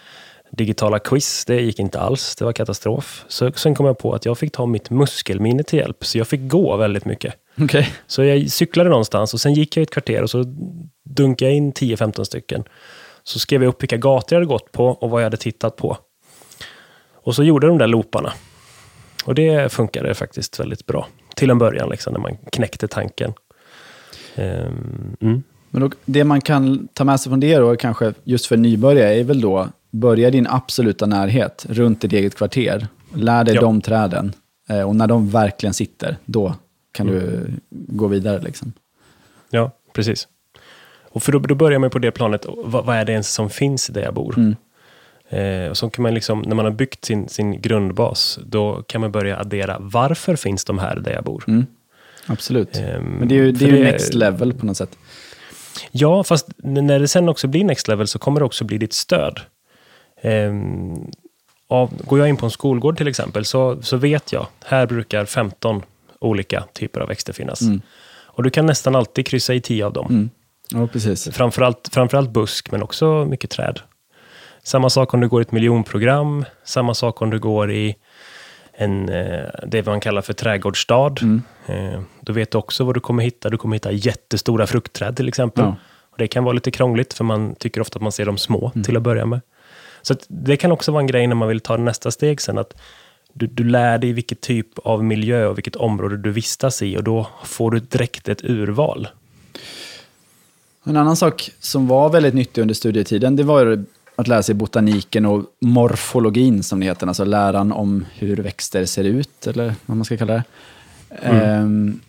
[0.51, 1.45] digitala quiz.
[1.45, 3.25] Det gick inte alls, det var katastrof.
[3.27, 6.27] Så, sen kom jag på att jag fick ta mitt muskelminne till hjälp, så jag
[6.27, 7.33] fick gå väldigt mycket.
[7.61, 7.93] Okej.
[8.07, 10.43] Så jag cyklade någonstans och sen gick jag ett kvarter och så
[11.03, 12.63] dunkade jag in 10-15 stycken.
[13.23, 15.75] Så skrev jag upp vilka gator jag hade gått på och vad jag hade tittat
[15.75, 15.97] på.
[17.13, 18.33] Och så gjorde de där looparna.
[19.25, 21.07] Och det funkade faktiskt väldigt bra.
[21.35, 23.33] Till en början, liksom, när man knäckte tanken.
[24.35, 25.43] Ehm, mm.
[25.73, 29.15] Men då, det man kan ta med sig från det då, kanske just för nybörjare,
[29.19, 32.87] är väl då börja i din absoluta närhet, runt ditt eget kvarter.
[33.13, 33.61] Lär dig Ja.
[33.61, 34.33] de träden.
[34.69, 36.55] Eh, och när de verkligen sitter, då
[36.91, 38.41] kan du gå vidare.
[38.41, 38.73] Liksom.
[39.49, 40.27] Ja, precis.
[41.09, 43.49] Och för då, då börjar man på det planet, vad, vad är det ens som
[43.49, 44.35] finns där jag bor?
[44.37, 44.55] Mm.
[45.29, 49.01] Eh, och så kan man liksom, när man har byggt sin, sin grundbas, då kan
[49.01, 51.43] man börja addera, varför finns de här där jag bor?
[51.47, 51.65] Mm.
[52.25, 52.77] Absolut.
[52.77, 54.97] Ehm, Men det är ju, det är ju next level på något sätt.
[55.91, 58.93] Ja, fast när det sen också blir next level så kommer det också bli ditt
[58.93, 59.39] stöd.
[60.21, 61.11] Ehm,
[61.67, 65.25] av, går jag in på en skolgård till exempel så, så vet jag, här brukar
[65.25, 65.81] 15
[66.19, 67.61] olika typer av växter finnas.
[67.61, 67.81] Mm.
[68.25, 70.07] Och du kan nästan alltid kryssa i 10 av dem.
[70.09, 70.29] Mm.
[70.71, 71.29] Ja, precis.
[71.31, 73.79] Framförallt, framförallt busk, men också mycket träd.
[74.63, 77.95] Samma sak om du går i ett miljonprogram, samma sak om du går i
[78.75, 81.15] en, eh, det man kallar för trädgårdsstad.
[81.21, 81.41] Mm.
[81.67, 83.49] Eh, Då vet du också vad du kommer hitta.
[83.49, 85.63] Du kommer hitta jättestora fruktträd till exempel.
[85.63, 85.75] Ja.
[86.09, 88.71] Och det kan vara lite krångligt, för man tycker ofta att man ser dem små
[88.75, 88.83] Mm.
[88.83, 89.41] till att börja med.
[90.01, 92.73] Så det kan också vara en grej när man vill ta nästa steg sen, att
[93.33, 97.03] du, du lär dig vilket typ av miljö och vilket område du vistas i och
[97.03, 99.07] då får du direkt ett urval.
[100.85, 105.25] En annan sak som var väldigt nyttig under studietiden, det var att lära sig botaniken
[105.25, 110.05] och morfologin som det heter, alltså läran om hur växter ser ut, eller vad man
[110.05, 110.43] ska kalla det.
[111.09, 111.99] Ehm,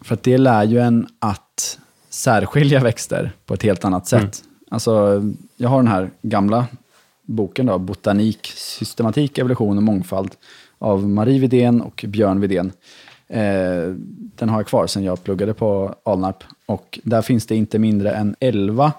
[0.00, 1.78] för att det lär ju en att
[2.10, 4.20] särskilja växter på ett helt annat sätt.
[4.20, 4.30] Mm.
[4.70, 5.22] Alltså,
[5.56, 6.66] jag har den här gamla
[7.22, 10.30] boken då, Botanik, systematik, evolution och mångfald
[10.78, 12.72] av Marie Widén och Björn Widén.
[13.28, 13.94] Eh,
[14.36, 16.44] den har jag kvar sedan jag pluggade på Alnarp.
[16.66, 18.92] Och där finns det inte mindre än 11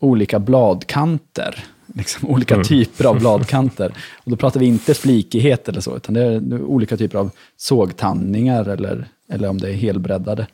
[0.00, 1.64] olika bladkanter.
[1.94, 2.64] Liksom olika Mm.
[2.66, 3.92] typer av bladkanter.
[4.24, 8.68] Och då pratar vi inte flikighet eller så, utan det är olika typer av sågtandningar
[8.68, 10.46] eller, eller om det är helbreddade.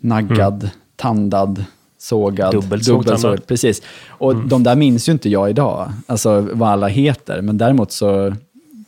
[0.00, 1.64] Naggad, tandad,
[1.98, 3.46] sågad, dubbelsågad.
[3.46, 3.82] Precis.
[4.08, 7.40] Och de där minns ju inte jag idag, alltså vad alla heter.
[7.42, 8.34] Men däremot så,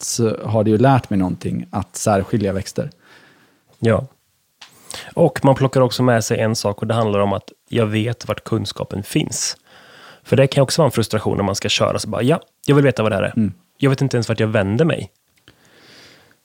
[0.01, 2.91] så har det ju lärt mig någonting att särskilja växter.
[3.79, 4.07] Ja.
[5.15, 8.29] Och man plockar också med sig en sak och det handlar om att jag vet
[8.29, 9.57] vart kunskapen finns.
[10.25, 12.75] För det kan också vara en frustration när man ska köra så bara, ja, jag
[12.75, 13.33] vill veta vad det här är.
[13.37, 13.53] Mm.
[13.79, 15.11] Jag vet inte ens vart jag vänder mig.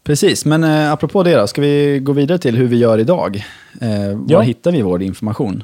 [0.04, 3.44] Precis, men eh, apropå det då, ska vi gå vidare till hur vi gör idag?
[3.82, 4.42] Eh, var Ja.
[4.42, 5.64] hittar vi vår information?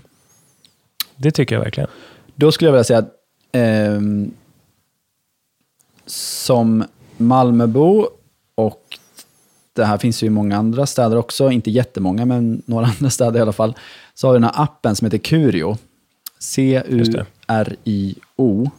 [1.16, 1.90] Det tycker jag verkligen.
[2.36, 3.14] Då skulle jag vilja säga att
[3.52, 4.32] ehm,
[6.06, 6.84] som
[7.18, 8.08] Malmöbo
[8.56, 8.84] och
[9.74, 13.40] det här finns ju i många andra städer också, inte jättemånga, men några andra städer
[13.40, 13.74] i alla fall,
[14.14, 15.78] så har vi den här appen som heter Curio.
[17.48, 18.70] C-U-R-I-O.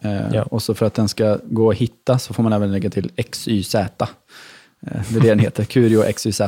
[0.00, 0.42] Eh, Ja.
[0.42, 3.10] Och så för att den ska gå att hitta så får man även lägga till
[3.30, 3.74] XYZ.
[3.74, 3.86] Eh,
[4.80, 6.40] det är det den heter, Curio XYZ.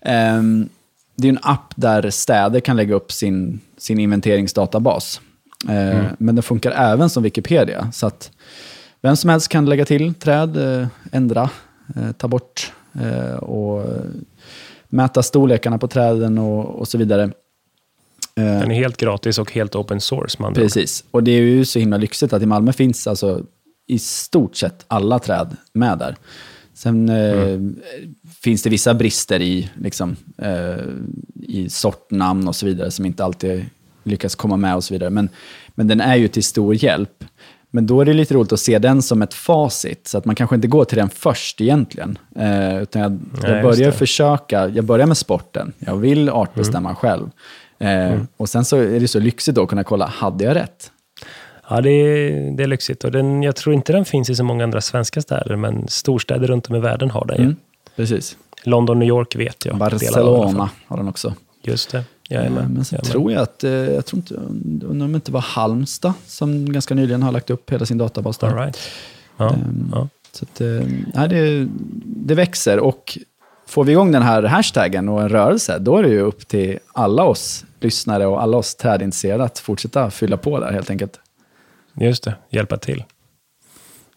[0.00, 0.68] Ehm,
[1.16, 5.20] det är en app där städer kan lägga upp sin, sin inventeringsdatabas.
[5.68, 7.92] Eh, Men den funkar även som Wikipedia.
[7.92, 8.30] Så att
[9.02, 11.50] vem som helst kan lägga till träd, eh, ändra,
[11.96, 14.04] eh, ta bort eh, och eh,
[14.88, 17.30] mäta storlekarna på träden och, och så vidare.
[18.34, 20.36] Eh, Den är helt gratis och helt open source.
[20.42, 23.42] Man Precis, och det är ju så himla lyxigt att i Malmö finns alltså
[23.86, 26.16] i stort sett alla träd med där.
[26.74, 27.58] Sen eh,
[28.42, 30.84] finns det vissa brister i, liksom, eh,
[31.42, 33.64] i sortnamn och så vidare som inte alltid
[34.04, 35.10] lyckas komma med och så vidare.
[35.10, 35.28] Men,
[35.74, 37.24] men den är ju till stor hjälp.
[37.70, 40.34] Men då är det lite roligt att se den som ett facit, så att man
[40.34, 42.18] kanske inte går till den först egentligen.
[42.36, 43.18] Eh, utan jag,
[43.50, 45.72] jag börjar försöka, jag börjar med sporten.
[45.78, 47.30] Jag vill artbestämma själv.
[47.80, 50.90] Eh, Och sen så är det så lyxigt då att kunna kolla, hade jag rätt?
[51.68, 53.04] Ja, det är, det är lyxigt.
[53.04, 56.46] Och den, jag tror inte den finns i så många andra svenska städer, men storstäder
[56.46, 57.42] runt om i världen har den ju.
[57.44, 57.56] Mm,
[57.96, 58.36] precis.
[58.64, 59.76] London, New York vet jag.
[59.76, 61.34] Barcelona har den också.
[61.62, 61.98] Just det.
[61.98, 62.70] Eh, Jajamän.
[62.74, 63.12] Men sen Jajamän.
[63.12, 64.34] tror jag att, eh, jag tror inte,
[64.86, 68.38] undrar om det inte var Halmstad som ganska nyligen har lagt upp hela sin databas
[68.38, 68.48] där.
[68.48, 68.78] All right.
[69.36, 70.08] Ja, Ehm, ja.
[70.32, 70.66] Så att, eh,
[71.14, 71.68] nej, det,
[72.04, 73.18] det växer och
[73.66, 76.78] får vi igång den här hashtaggen och en rörelse, då är det ju upp till
[76.92, 81.20] alla oss lyssnare och alla oss trädintresserade att fortsätta fylla på där helt enkelt.
[81.94, 83.04] Just det, hjälpa till.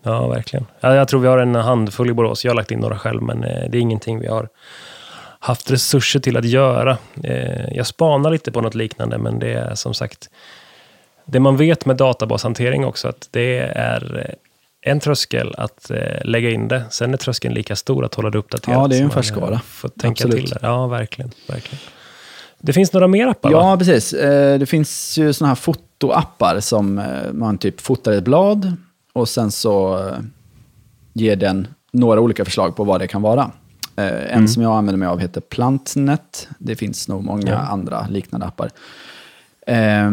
[0.03, 0.65] Ja, verkligen.
[0.79, 2.45] Ja, jag tror vi har en handfull i Borås.
[2.45, 4.49] Jag har lagt in några själv, men eh, det är ingenting vi har
[5.39, 6.97] haft resurser till att göra.
[7.23, 10.29] Eh, jag spanar lite på något liknande, men det är som sagt
[11.25, 14.35] det man vet med databashantering också, att det är eh,
[14.91, 15.91] en tröskel att
[16.23, 16.83] lägga in det.
[16.89, 18.77] Sen är tröskeln lika stor att hålla det uppdaterat.
[18.77, 19.59] Ja, det är en färskvara.
[19.59, 20.45] Får tänka Absolut.
[20.45, 20.57] till.
[20.61, 21.79] Ja, verkligen, verkligen.
[22.65, 23.51] Det finns några mer appar?
[23.51, 23.77] Ja, va?
[23.77, 24.11] precis.
[24.59, 27.01] Det finns ju sådana här fotoappar som
[27.33, 28.73] man typ fotar ett blad
[29.13, 29.99] och sen så
[31.13, 33.51] ger den några olika förslag på vad det kan vara.
[33.95, 34.47] Eh, en mm.
[34.47, 36.47] som jag använder mig av heter Plantnet.
[36.57, 37.57] Det finns nog många ja.
[37.57, 38.69] andra liknande appar.
[39.67, 40.11] Eh,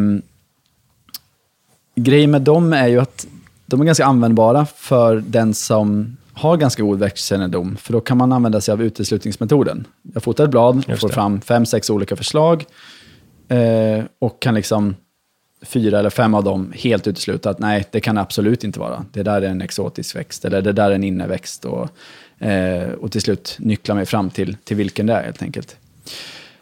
[1.95, 3.27] grejen med dem är ju att
[3.67, 8.33] de är ganska användbara för den som har ganska god växtkännedom, för då kan man
[8.33, 9.87] använda sig av uteslutningsmetoden.
[10.15, 12.65] Jag fotar ett blad, får fram fem, sex olika förslag
[13.49, 14.95] eh, och kan liksom
[15.63, 19.05] fyra eller fem av dem helt utesluta att nej, det kan absolut inte vara.
[19.13, 21.65] Det där är en exotisk växt, eller det där är en inneväxt.
[21.65, 21.89] Och,
[22.47, 25.77] eh, och till slut nyckla mig fram till, till vilken det är helt enkelt.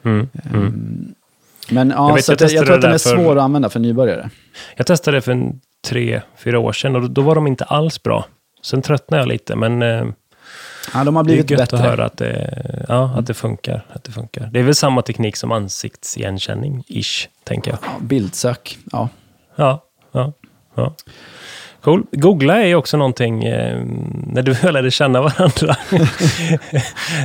[0.03, 0.67] Mm, mm.
[0.67, 1.15] Um,
[1.71, 3.17] men ja, jag, så jag, jag tror att den är för...
[3.17, 4.31] svår att använda för nybörjare.
[4.77, 5.53] Jag testade det för
[5.87, 8.27] tre, fyra år sedan och då var de inte alls bra.
[8.63, 10.05] Sen tröttnade jag lite, men eh,
[10.95, 11.85] Ja, de har blivit det är gött bättre.
[11.85, 14.51] att höra att det, ja, att, det funkar, att det funkar.
[14.53, 17.79] Det är väl samma teknik som ansiktsigenkänning, ish, tänker jag.
[17.83, 19.09] Ja, bildsök, ja.
[19.57, 20.33] Ja, ja,
[20.75, 20.95] ja.
[21.83, 22.07] Cool.
[22.13, 23.85] Googla är ju också någonting, eh,
[24.27, 25.77] när du lärde känna varandra,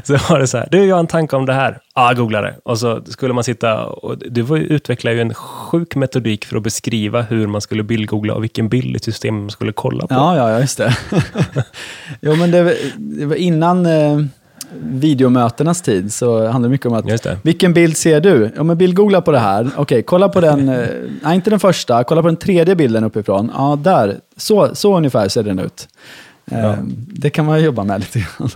[0.03, 1.79] så var det så här, du, jag har en tanke om det här.
[1.95, 2.55] Ja, ah, googla det.
[2.65, 7.21] Och så skulle man sitta, och du utvecklade ju en sjuk metodik för att beskriva
[7.21, 10.13] hur man skulle bildgoogla och vilken bild i systemet man skulle kolla på.
[10.13, 10.97] Ja, ja, just det.
[12.21, 13.85] jo, men det, det var innan...
[13.85, 14.19] Eh
[14.81, 18.51] videomötenas tid så handlar det mycket om att, vilken bild ser du?
[18.55, 19.65] Ja, men bildgoogla på det här.
[19.65, 20.87] Okej, okay, kolla på den, eh,
[21.23, 23.51] nej inte den första, kolla på den tredje bilden uppifrån.
[23.55, 25.87] Ja, där, så, så ungefär ser den ut.
[26.45, 26.57] Ja.
[26.57, 28.49] Ehm, det kan man jobba med lite grann.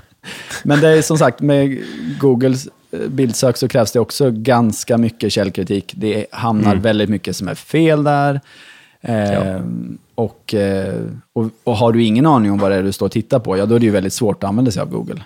[0.64, 1.80] Men det är som sagt, med
[2.20, 5.94] Googles eh, bildsök så krävs det också ganska mycket källkritik.
[5.96, 6.82] Det hamnar mm.
[6.82, 8.42] väldigt mycket som är fel där.
[9.02, 9.60] Ja.
[10.16, 11.02] Och, eh,
[11.34, 13.58] och, och, har du ingen aning om vad det är du står och tittar på,
[13.58, 15.22] ja då är det ju väldigt svårt att använda sig av Google.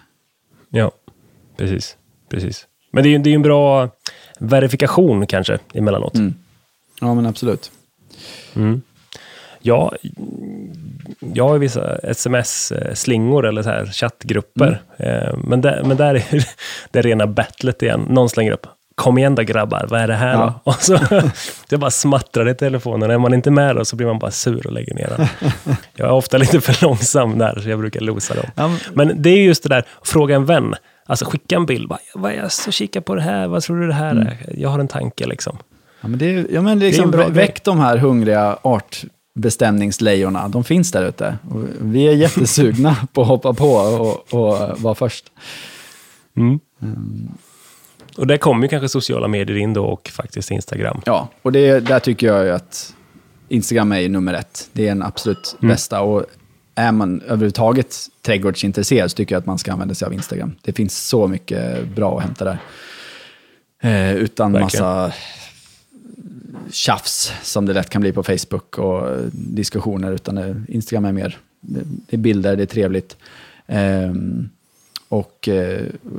[0.71, 0.91] Ja,
[1.57, 1.97] precis.
[2.29, 2.67] precis.
[2.91, 3.89] Men det är ju det är en bra
[4.39, 6.15] verifikation kanske emellanåt.
[6.15, 6.33] Mm.
[7.01, 7.71] Ja, men absolut.
[8.55, 8.81] Mm.
[9.59, 9.95] Ja,
[11.33, 14.81] jag har vissa sms-slingor eller så här chattgrupper.
[14.97, 15.27] Mm.
[15.27, 16.45] Eh, men, där, men där är
[16.91, 18.05] det rena battlet igen.
[18.09, 20.61] Någon slänger upp kom igen då grabbar, vad är det här ja.
[20.65, 20.71] då?
[20.71, 20.99] Och så
[21.69, 23.11] det bara smattrar i telefonen.
[23.11, 25.27] Är man inte med då så blir man bara sur och lägger ner den.
[25.95, 28.77] Jag är ofta lite för långsam där, så jag brukar losa dem.
[28.93, 30.75] Men det är just det där, fråga en vän.
[31.05, 31.87] Alltså skicka en bild.
[31.89, 34.27] Bara, vad jag så kika på det här, vad tror du det här mm.
[34.27, 34.37] är?
[34.57, 35.57] Jag har en tanke liksom.
[36.01, 40.47] Ja, men det ja, men liksom, det är väck de här hungriga artbestämningslejonerna.
[40.47, 41.37] De finns där ute.
[41.81, 45.25] vi är jättesugna på att hoppa på och, och vara först.
[46.37, 46.59] Mm.
[46.79, 47.29] Um.
[48.17, 51.01] Och där kommer ju kanske sociala medier in då och faktiskt Instagram.
[51.05, 52.93] Ja, och det, där tycker jag ju att
[53.49, 54.69] Instagram är nummer ett.
[54.73, 55.73] Det är den absolut mm.
[55.73, 56.01] bästa.
[56.01, 56.25] Och
[56.75, 60.55] är man överhuvudtaget trädgårdsintresserad så tycker jag att man ska använda sig av Instagram.
[60.61, 62.57] Det finns så mycket bra att hämta där.
[63.81, 64.85] Eh, utan Verkligen.
[64.85, 65.13] massa
[66.71, 70.11] tjafs som det lätt kan bli på Facebook och diskussioner.
[70.11, 73.17] Utan Instagram är mer, det är bilder, det är trevligt.
[73.67, 74.13] Eh,
[75.09, 75.49] och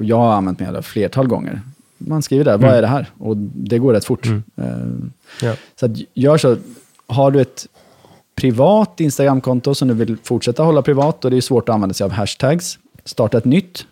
[0.01, 1.61] jag har använt mig av det flertal gånger
[2.07, 2.67] man skriver där, mm.
[2.67, 3.11] vad är det här?
[3.19, 4.27] Och det går rätt fort.
[4.27, 4.43] Mm.
[4.59, 5.11] Uh,
[5.43, 5.55] ja.
[5.81, 6.57] Så att, gör så,
[7.07, 7.67] har du ett
[8.35, 12.05] privat Instagramkonto som du vill fortsätta hålla privat, och det är svårt att använda sig
[12.05, 12.79] av hashtags.
[13.05, 13.87] Starta ett nytt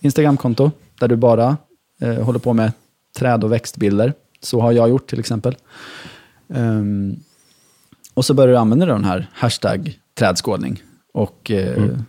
[0.00, 1.56] Instagramkonto där du bara
[2.02, 2.72] uh, håller på med
[3.18, 4.14] träd och växtbilder.
[4.40, 5.56] Så har jag gjort till exempel.
[6.48, 7.16] Um,
[8.14, 10.82] och så börjar du använda den här hashtag trädskådning.
[11.12, 12.04] Och, uh, mm.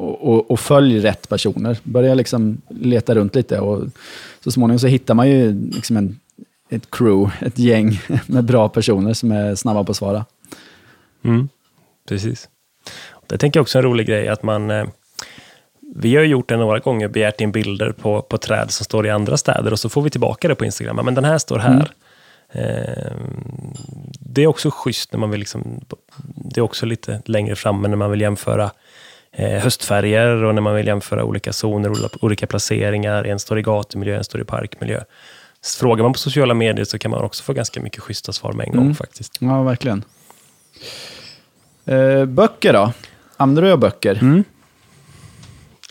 [0.00, 1.78] Och, och, och, följ rätt personer.
[1.82, 3.60] Börja liksom leta runt lite.
[3.60, 3.84] och
[4.44, 6.20] så småningom så hittar man ju liksom en,
[6.70, 10.24] ett crew, ett gäng med bra personer som är snabba på att svara.
[11.24, 11.48] Mm,
[12.08, 12.48] precis.
[13.26, 14.70] Det tänker jag också är en rolig grej, att man...
[14.70, 14.86] Eh,
[15.94, 19.10] vi har gjort det några gånger, begärt in bilder på, på träd som står i
[19.10, 21.04] andra städer och så får vi tillbaka det på Instagram.
[21.04, 21.72] Men den här står här.
[21.72, 21.86] Mm.
[22.52, 23.12] Eh,
[24.20, 25.80] det är också schysst när man vill liksom,
[26.34, 28.70] det är också lite längre fram när man vill jämföra
[29.38, 31.92] höstfärger och när man vill jämföra olika zoner,
[32.24, 33.24] olika placeringar.
[33.24, 35.00] En står i gatumiljö, en står i parkmiljö.
[35.78, 38.66] Frågar man på sociala medier så kan man också få ganska mycket schyssta svar med
[38.66, 38.94] en gång mm.
[38.94, 39.36] faktiskt.
[39.40, 40.04] Ja, verkligen.
[41.84, 42.92] Eh, böcker då?
[43.36, 44.18] Använder du böcker?
[44.22, 44.44] Mm.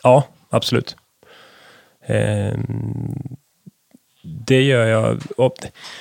[0.03, 0.95] Ja, absolut.
[2.05, 2.57] Eh,
[4.21, 5.21] det gör jag.
[5.37, 5.55] Och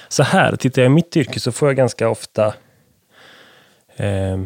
[0.08, 2.46] så här, tittar jag i mitt yrke så får jag ganska ofta...
[3.96, 4.38] Eh,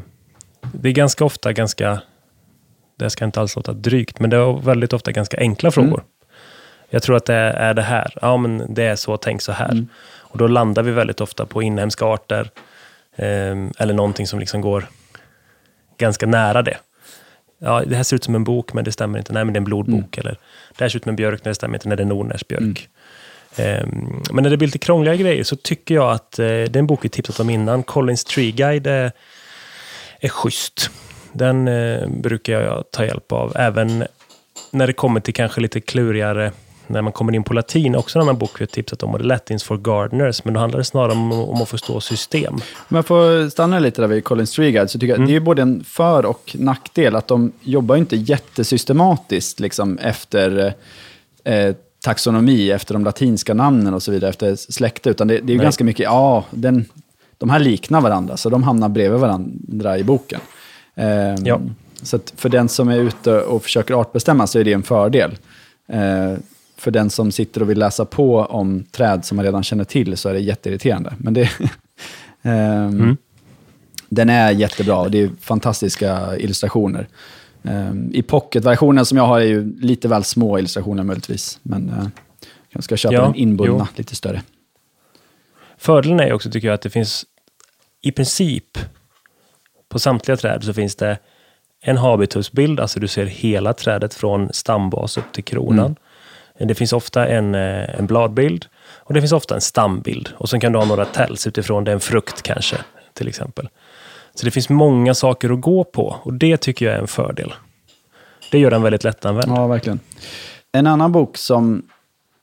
[0.72, 2.02] det är ganska ofta ganska...
[2.96, 5.98] Det ska inte alls låta drygt, men det är väldigt ofta ganska enkla frågor.
[5.98, 6.06] Mm.
[6.90, 8.14] Jag tror att det är det här.
[8.22, 9.72] Ja, men det är så, tänk så här.
[9.72, 9.88] Mm.
[10.18, 12.50] Och då landar vi väldigt ofta på inhemska arter.
[13.16, 14.86] Eh, eller någonting som liksom går
[15.98, 16.76] ganska nära det.
[17.58, 19.32] Ja, det här ser ut som en bok, men det stämmer inte.
[19.32, 20.18] Nej, men det är en blodbok.
[20.18, 20.26] Mm.
[20.26, 20.38] Eller,
[20.78, 21.88] det här ser ut som en björk, men det stämmer inte.
[21.88, 22.88] Nej, det är en nordnärsbjörk.
[23.56, 23.82] Mm.
[23.82, 26.76] Um, men när det blir lite krångliga grejer så tycker jag att uh, det är
[26.76, 27.82] en bok vi tipsat om innan.
[27.82, 29.12] Collins Tree Guide är,
[30.20, 30.90] är schysst.
[31.32, 33.52] Den uh, brukar jag ta hjälp av.
[33.56, 34.04] Även
[34.70, 36.52] när det kommer till kanske lite klurigare
[36.86, 39.18] när man kommer in på latin, också en annan bok vi har tipsat om, och
[39.18, 42.54] det Latins for Gardeners, men då handlar det snarare om, om att förstå system.
[42.88, 45.28] Om jag får stanna lite där vid Colin Strigard, så tycker jag mm.
[45.28, 50.74] det är både en för och nackdel, att de jobbar inte jättesystematiskt liksom, efter
[51.44, 55.56] eh, taxonomi, efter de latinska namnen och så vidare, efter släkte, utan det, det är
[55.56, 56.84] ganska mycket, ja, den,
[57.38, 60.40] de här liknar varandra, så de hamnar bredvid varandra i boken.
[60.94, 61.60] Eh, ja.
[62.02, 65.38] Så för den som är ute och försöker artbestämma så är det en fördel.
[65.88, 66.34] Eh,
[66.76, 70.16] för den som sitter och vill läsa på om träd som man redan känner till
[70.16, 71.14] så är det jätteirriterande.
[71.18, 71.50] Men det,
[72.42, 73.16] um, mm.
[74.08, 77.08] Den är jättebra och det är fantastiska illustrationer.
[77.62, 81.58] Um, I pocketversionen som jag har är ju lite väl små illustrationer möjligtvis.
[81.62, 82.08] Men uh,
[82.68, 83.96] jag ska köpa ja, den inbundna, jo.
[83.96, 84.42] lite större.
[85.78, 87.24] Fördelen är också, tycker jag, att det finns
[88.00, 88.78] i princip
[89.92, 91.18] på samtliga träd så finns det
[91.80, 95.96] en habitusbild, alltså du ser hela trädet från stambas upp till kronan.
[96.56, 96.68] Mm.
[96.68, 100.28] Det finns ofta en, eh, en bladbild och det finns ofta en stambild.
[100.36, 102.76] Och sen kan du ha några tells utifrån det, en frukt kanske,
[103.12, 103.68] till exempel.
[104.34, 107.52] Så det finns många saker att gå på och det tycker jag är en fördel.
[108.50, 109.52] Det gör den väldigt lättanvänd.
[109.52, 110.00] Ja, verkligen.
[110.72, 111.82] En annan bok som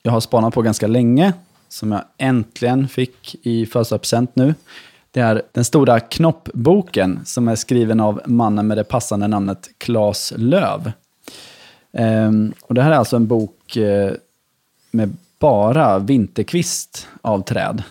[0.04, 1.34] jag har spanat på ganska länge,
[1.70, 4.54] som jag äntligen fick i födelsedagspresent nu,
[5.12, 10.34] det är den stora knoppboken som är skriven av mannen med det passande namnet Claes
[10.38, 10.92] Löv.
[11.92, 14.12] Um, och det här är alltså en bok uh,
[14.92, 17.84] med bara vinterkvist av träd.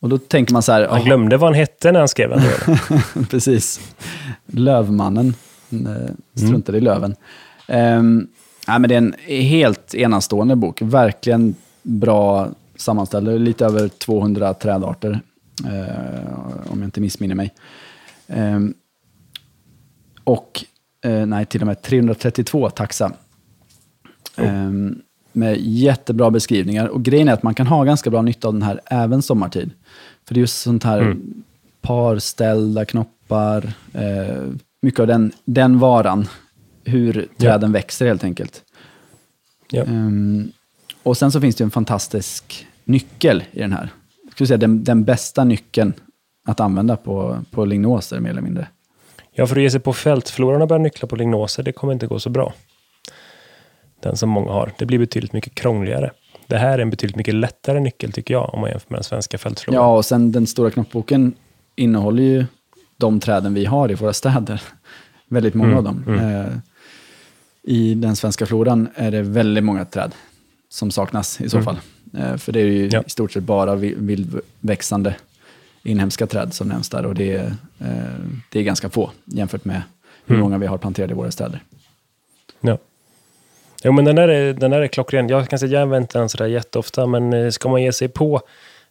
[0.00, 0.88] Och då tänker man så här...
[0.88, 2.42] Han glömde vad han hette när han skrev den.
[3.30, 3.80] Precis.
[4.46, 5.34] Lövmannen.
[6.34, 6.82] Struntade mm.
[6.82, 7.14] i löven.
[7.68, 8.28] Um,
[8.68, 10.82] nej, men det är en helt enastående bok.
[10.82, 13.40] Verkligen bra sammanställd.
[13.40, 15.20] Lite över 200 trädarter,
[16.66, 17.54] om jag inte missminner mig.
[18.26, 18.74] Um,
[20.24, 20.64] och
[21.04, 23.12] eh, nej till och med 332 taxa.
[24.36, 24.44] Oh.
[24.44, 24.70] Eh,
[25.32, 26.86] med jättebra beskrivningar.
[26.86, 29.70] Och grejen är att man kan ha ganska bra nytta av den här även sommartid.
[30.24, 31.42] För det är just sånt här mm.
[31.80, 34.42] parställda knoppar, eh,
[34.82, 36.28] mycket av den, den varan,
[36.84, 37.72] hur träden ja.
[37.72, 38.62] växer helt enkelt.
[39.70, 39.82] Ja.
[39.82, 40.52] Um,
[41.02, 43.90] och sen så finns det en fantastisk nyckel i den här.
[44.34, 45.92] Skulle säga den, den bästa nyckeln
[46.46, 48.68] att använda på, på lignoser mer eller mindre.
[49.32, 52.06] Ja, för att ge sig på fältfloran och börja nyckla på lignoser, det kommer inte
[52.06, 52.54] gå så bra.
[54.00, 54.72] Den som många har.
[54.78, 56.10] Det blir betydligt mycket krångligare.
[56.46, 59.04] Det här är en betydligt mycket lättare nyckel tycker jag, om man jämför med den
[59.04, 59.82] svenska fältfloran.
[59.82, 61.34] Ja, och sen den stora knoppboken
[61.76, 62.44] innehåller ju
[62.96, 64.62] de träden vi har i våra städer.
[65.28, 66.04] Väldigt många mm, av dem.
[66.06, 66.40] Mm.
[66.40, 66.52] Eh,
[67.62, 70.14] I den svenska floran är det väldigt många träd
[70.68, 71.64] som saknas i så mm.
[71.64, 71.78] fall.
[72.18, 73.02] Eh, för det är ju ja.
[73.06, 75.14] i stort sett bara vildväxande
[75.82, 77.46] inhemska träd som nämns där och det är,
[77.78, 78.18] eh,
[78.50, 79.82] det är ganska få jämfört med
[80.26, 80.42] hur mm.
[80.42, 81.62] många vi har planterade i våra städer.
[82.60, 82.78] Ja.
[83.82, 85.28] Jo, men den där är, den där är klockren.
[85.28, 88.08] Jag kan säga jag använder inte den sådär jätteofta, men eh, ska man ge sig
[88.08, 88.40] på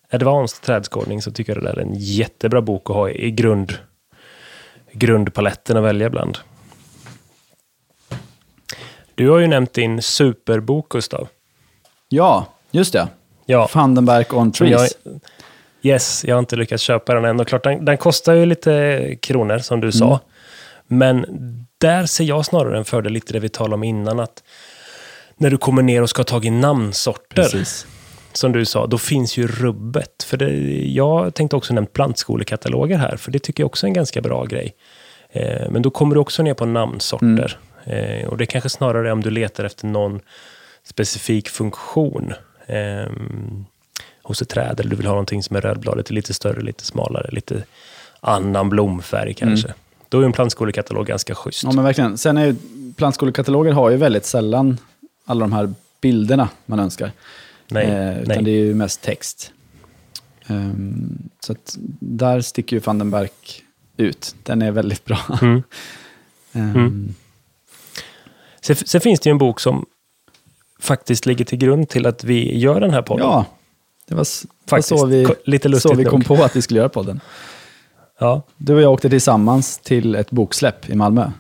[0.10, 3.74] advanced trädskådning så tycker jag det där är en jättebra bok att ha i grund,
[4.92, 6.38] grundpaletten att välja bland.
[9.16, 11.28] Du har ju nämnt din superbok, Gustav.
[12.10, 13.08] Ja, just det.
[13.46, 13.70] Ja.
[13.74, 14.96] Vandenberg on Trees.
[15.04, 15.20] Jag,
[15.86, 17.40] Yes, jag har inte lyckats köpa den än.
[17.40, 20.06] Och klart, den, den kostar ju lite kronor, som du sa.
[20.06, 20.20] Mm.
[20.88, 21.26] Men
[21.78, 24.44] där ser jag snarare en fördel, lite det vi talade om innan, att
[25.38, 27.88] när du kommer ner och ska ha tag i namnsorter, Precis.
[28.34, 30.24] som du sa, då finns ju rubbet.
[30.26, 30.50] För det,
[30.88, 34.46] jag tänkte också nämna plantskolekataloger här, för det tycker jag också är en ganska bra
[34.46, 34.76] grej.
[35.30, 37.58] Eh, men då kommer du också ner på namnsorter.
[37.86, 38.22] Mm.
[38.22, 40.20] Eh, och det är kanske snarare om du letar efter någon
[40.84, 42.34] specifik funktion.
[42.68, 43.12] Eh,
[44.24, 47.30] hos ett träd, eller du vill ha någonting som är rödbladigt, lite större, lite smalare,
[47.32, 47.64] lite
[48.20, 49.68] annan blomfärg kanske.
[49.68, 49.78] Mm.
[50.10, 51.64] Då är en plantskolekatalog ganska schysst.
[51.64, 52.18] Ja, men verkligen.
[52.18, 52.56] Sen är ju,
[52.96, 54.78] plantskolekataloger har ju väldigt sällan
[55.26, 57.12] alla de här bilderna man önskar.
[57.68, 58.44] Nej, eh, utan nej.
[58.44, 59.52] det är ju mest text.
[60.48, 61.56] Um, så
[62.00, 63.30] där sticker ju Vandenberg
[63.98, 64.36] ut.
[64.44, 65.20] Den är väldigt bra.
[65.42, 65.54] Mm.
[65.56, 65.64] um.
[66.76, 67.16] mm.
[68.62, 69.86] Sen, sen finns det ju en bok som
[70.84, 73.26] faktiskt ligger till grund till att vi gör den här podden.
[73.28, 73.46] Ja,
[74.08, 74.90] det var, det var Faktiskt.
[75.00, 76.28] så vi, lite lustigt så vi kom nog.
[76.38, 77.20] på att vi skulle göra podden.
[78.20, 78.42] Ja.
[78.58, 81.32] Du och jag åkte tillsammans till ett boksläpp i Malmö.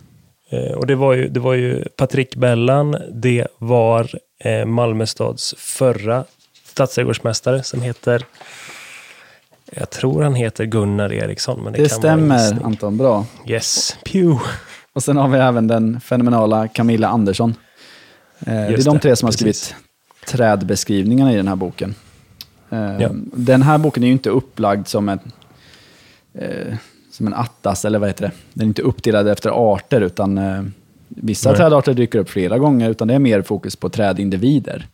[0.50, 5.56] Eh, Och det var ju, det var ju Patrik Bellan, det var eh, Malmö stads
[5.58, 6.24] förra
[6.66, 8.26] stadsträdgårdsmästare som heter,
[9.72, 11.64] jag tror han heter Gunnar Eriksson.
[11.64, 12.66] Men det, Det stämmer.
[12.66, 12.98] Anton.
[12.98, 13.26] Bra.
[13.48, 14.44] Yes, pew.
[14.94, 17.56] Och sen har vi även den fenomenala Camilla Andersson.
[18.40, 19.40] Eh, det är de tre som har precis.
[19.66, 19.76] skrivit
[20.28, 21.96] trädbeskrivningarna i den här boken.
[22.70, 23.10] Eh, Ja.
[23.34, 25.20] Den här boken är ju inte upplagd som en,
[26.34, 26.76] eh,
[27.12, 28.32] som en atlas, eller vad heter det?
[28.54, 30.40] Den är inte uppdelad efter arter, utan
[31.08, 31.58] vissa Nej.
[31.58, 34.88] trädarter dyker upp flera gånger, utan det är mer fokus på trädindivider.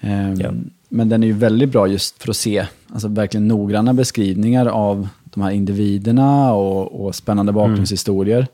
[0.00, 0.50] Eh, Ja.
[0.92, 5.08] Men den är ju väldigt bra just för att se alltså verkligen noggranna beskrivningar av
[5.24, 8.46] de här individerna och, och spännande bakgrundshistorier.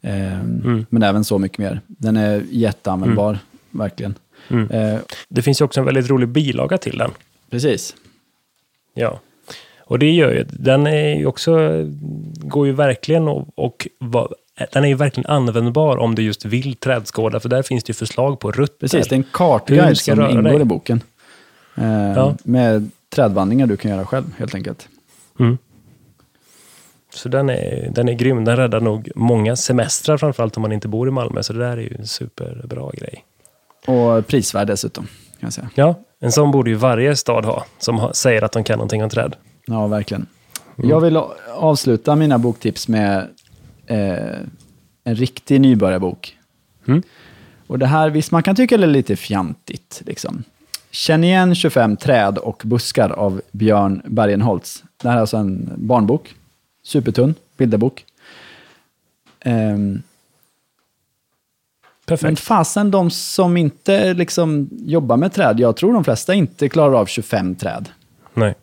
[0.00, 0.42] Eh,
[0.90, 1.80] Men även så mycket mer.
[1.86, 3.38] Den är jätteanvändbar,
[3.70, 4.14] verkligen.
[4.48, 4.70] Mm.
[4.70, 4.98] Eh,
[5.28, 7.10] Det finns ju också en väldigt rolig bilaga till den.
[7.50, 7.96] precis.
[8.94, 9.20] Ja.
[9.80, 11.84] Och det gör ju, den är ju också,
[12.36, 14.34] går ju verkligen och, och var,
[14.72, 17.94] den är ju verkligen användbar om du just vill trädskåda, för där finns det ju
[17.94, 18.78] förslag på rutter.
[18.80, 20.60] Precis, det är en kartguide som ingår dig.
[20.60, 21.00] i boken.
[21.76, 21.84] Eh,
[22.16, 22.36] Ja.
[22.44, 24.88] Med trädvandringar du kan göra själv, helt enkelt.
[25.40, 25.58] Mm.
[27.14, 28.44] Så den är, den är grym.
[28.44, 31.42] Den räddar nog många semestrar, framförallt om man inte bor i Malmö.
[31.42, 33.24] Så det där är ju en superbra grej.
[33.88, 35.70] Och prisvärd dessutom, kan jag säga.
[35.74, 39.10] Ja, en sån borde ju varje stad ha, som säger att de kan någonting om
[39.10, 39.36] träd.
[39.66, 40.26] Ja, verkligen.
[40.76, 41.16] Jag vill
[41.54, 43.28] avsluta mina boktips med
[43.86, 44.38] eh,
[45.04, 46.36] en riktig nybörjarbok.
[46.88, 47.02] Mm.
[47.66, 50.02] Och det här, visst man kan tycka det är lite fjantigt.
[50.06, 50.44] Liksom.
[50.90, 54.84] Känn igen 25 träd och buskar av Björn Bergenholtz.
[55.02, 56.34] Det här är alltså en barnbok.
[56.82, 58.04] Supertunn bilderbok.
[62.10, 62.40] Ehm, men Perfekt.
[62.40, 67.06] fasen, de som inte liksom jobbar med träd, jag tror de flesta inte klarar av
[67.06, 67.88] 25 träd.
[68.34, 68.54] Nej.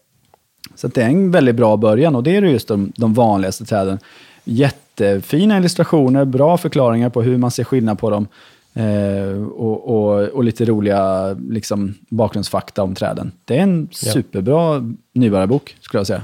[0.75, 3.99] Så det är en väldigt bra början och det är just de, de vanligaste träden.
[4.43, 8.27] Jättefina illustrationer, bra förklaringar på hur man ser skillnad på dem
[8.73, 13.31] eh, och, och, och lite roliga liksom, bakgrundsfakta om träden.
[13.45, 14.11] Det är en Ja.
[14.11, 16.21] superbra nybörjarbok skulle jag säga.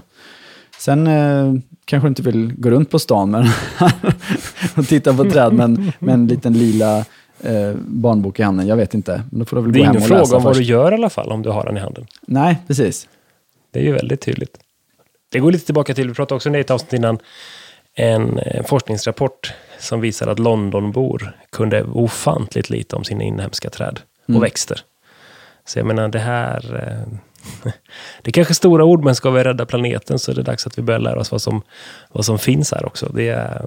[0.79, 1.53] Sen eh,
[1.85, 3.45] kanske inte vill gå runt på stan men
[4.75, 6.97] och titta på träd med, med en liten lila
[7.43, 8.67] eh, barnbok i handen.
[8.67, 9.23] Jag vet inte.
[9.29, 11.09] Men då får du väl Det är ingen fråga om vad du gör i alla
[11.09, 12.07] fall, om du har den i handen.
[12.21, 13.07] Nej, precis.
[13.71, 14.57] Det är ju väldigt tydligt.
[15.31, 17.19] Det går lite tillbaka till, vi pratade också om det i ett avsnitt innan,
[17.95, 24.29] en, eh, forskningsrapport som visar att Londonbor kunde ofantligt lite om sina inhemska träd och
[24.29, 24.41] Mm.
[24.41, 24.79] växter.
[25.65, 26.75] Så jag menar, det här...
[26.75, 27.17] eh,
[28.21, 30.77] Det är kanske stora ord, men ska vi rädda planeten så är det dags att
[30.77, 31.61] vi börjar lära oss vad som,
[32.11, 33.11] vad som finns här också.
[33.15, 33.65] Det är,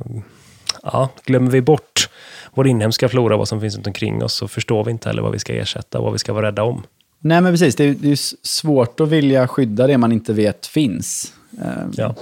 [0.85, 2.09] ja, glömmer vi bort
[2.55, 5.33] vår inhemska flora, vad som finns runt omkring oss, så förstår vi inte heller vad
[5.33, 6.83] vi ska ersätta och vad vi ska vara rädda om.
[7.21, 7.77] Nej, men precis.
[7.77, 11.33] Det är, det är svårt att vilja skydda det man inte vet finns.
[11.63, 12.15] Eh, Ja.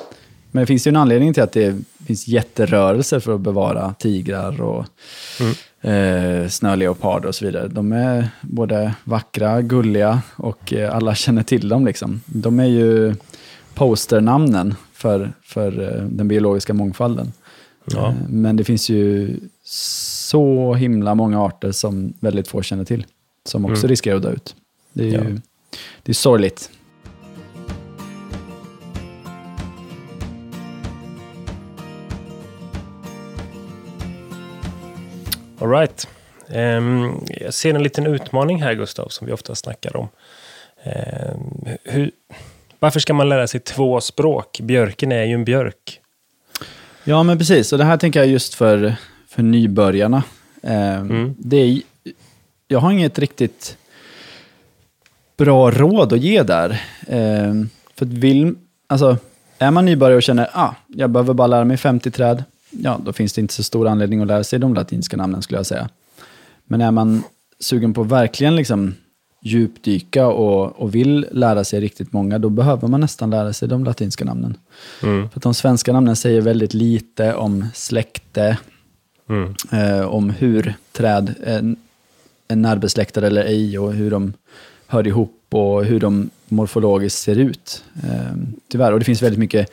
[0.54, 4.60] Men det finns ju en anledning till att det finns jätterörelser för att bevara tigrar
[4.60, 4.86] och
[5.88, 7.68] eh, snöleoparder och så vidare.
[7.68, 11.86] De är både vackra, gulliga och eh, alla känner till dem.
[11.86, 12.20] Liksom.
[12.26, 13.14] De är ju
[13.74, 17.32] posternamnen för, för eh, den biologiska mångfalden.
[17.85, 18.09] Ja.
[18.09, 23.07] Eh, Men det finns ju så himla många arter som väldigt få känner till,
[23.45, 23.89] som också Mm.
[23.89, 24.57] riskerar att dö ut.
[24.93, 25.41] Det är ju Ja.
[26.03, 26.70] det är sorgligt.
[35.61, 36.09] All right.
[36.49, 37.11] Ehm,
[37.41, 40.09] jag ser en liten utmaning här, Gustav, som vi ofta snackar om.
[40.83, 42.11] Ehm, hur,
[42.78, 44.61] varför ska man lära sig två språk?
[44.62, 46.01] Björken är ju en björk.
[47.05, 47.72] Ja, men precis.
[47.72, 48.94] Och det här tänker jag just för,
[49.28, 50.22] för nybörjarna.
[50.62, 51.34] Eh, Mm.
[51.38, 51.80] det är,
[52.68, 53.76] jag har inget riktigt
[55.36, 56.70] bra råd att ge där.
[57.07, 57.55] Eh,
[57.94, 58.55] för att vill,
[58.86, 59.16] alltså,
[59.59, 63.00] är man nybörjare och känner att ah, jag behöver bara lära mig 50 träd, ja,
[63.05, 65.66] då finns det inte så stor anledning att lära sig de latinska namnen skulle jag
[65.66, 65.88] säga.
[66.64, 67.22] Men är man
[67.61, 68.94] sugen på verkligen liksom
[69.45, 73.84] djupdyka och, och vill lära sig riktigt många, då behöver man nästan lära sig de
[73.84, 74.57] latinska namnen.
[75.03, 75.28] Mm.
[75.30, 78.59] För de svenska namnen säger väldigt lite om släkte,
[79.28, 79.55] Mm.
[79.72, 81.74] eh, om hur träd är,
[82.49, 84.32] är närbesläktade eller ej och hur de
[84.86, 87.84] hör ihop och hur de morfologiskt ser ut.
[88.05, 88.36] Eh,
[88.68, 89.70] tyvärr, och det finns väldigt mycket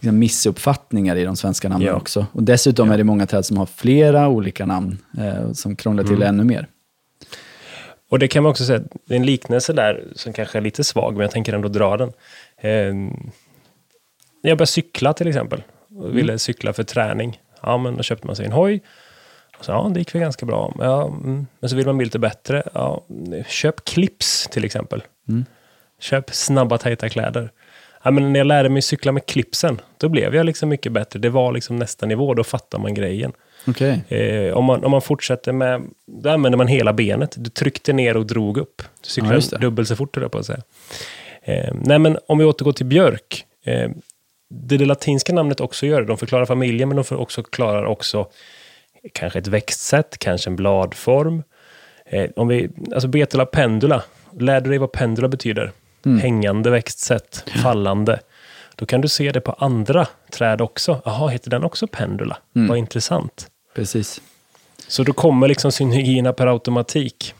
[0.00, 1.94] liksom, missuppfattningar i de svenska namnen Ja.
[1.94, 2.26] också.
[2.32, 2.94] Och dessutom Ja.
[2.94, 6.28] är det många träd som har flera olika namn eh, som krånglar till Mm.
[6.28, 6.66] ännu mer.
[8.08, 10.84] Och det kan man också säga, det är en liknelse där som kanske är lite
[10.84, 12.12] svag, men jag tänker ändå dra den.
[12.60, 13.06] Ehm,
[14.42, 15.62] när jag började cykla till exempel,
[15.96, 18.82] och ville cykla för träning, ja men då köpte man sig en hoj.
[19.60, 20.74] Så, ja, det gick väl ganska bra.
[20.78, 21.46] Ja, mm.
[21.60, 22.62] Men så vill man bli lite bättre.
[22.74, 23.04] Ja,
[23.48, 25.02] köp clips till exempel.
[25.28, 25.44] Mm.
[26.00, 27.50] Köp snabba, tajta kläder.
[28.02, 31.18] Ja, men när jag lärde mig cykla med clipsen, då blev jag liksom mycket bättre.
[31.18, 33.32] Det var liksom nästa nivå, då fattar man grejen.
[33.68, 34.04] Okej.
[34.08, 37.34] Eh, om, man, om man fortsätter med, då använder man hela benet.
[37.36, 38.82] Du tryckte ner och drog upp.
[39.16, 39.42] Du Ja, det.
[39.42, 40.62] cyklar dubbelt så fort, höll jag på att säga.
[41.42, 43.44] Eh, nej, men om vi återgår till björk.
[43.64, 43.90] Eh,
[44.50, 46.06] det, det latinska namnet också gör det.
[46.06, 48.26] De förklarar familjen, men de förklarar också
[49.14, 51.42] kanske ett växtsätt, kanske en bladform.
[52.06, 54.02] Eh, om vi, alltså betula pendula.
[54.38, 55.72] Lär du dig vad pendula betyder?
[56.22, 58.20] Hängande växtsätt, fallande.
[58.76, 61.02] Då kan du se det på andra träd också.
[61.04, 62.38] Jaha, heter den också pendula?
[62.68, 63.46] Vad intressant.
[63.78, 64.20] Precis.
[64.88, 67.34] Så då kommer liksom synergierna per automatik.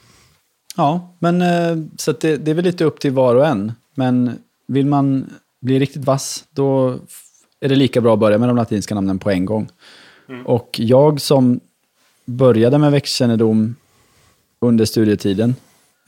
[0.77, 3.73] Ja, men eh, så att det, det är väl lite upp till var och en.
[3.95, 5.31] Men vill man
[5.61, 6.99] bli riktigt vass, då
[7.61, 9.69] är det lika bra att börja med de latinska namnen på en gång.
[10.45, 11.61] Och jag som
[12.25, 13.75] började med växtkännedom
[14.61, 15.55] under studietiden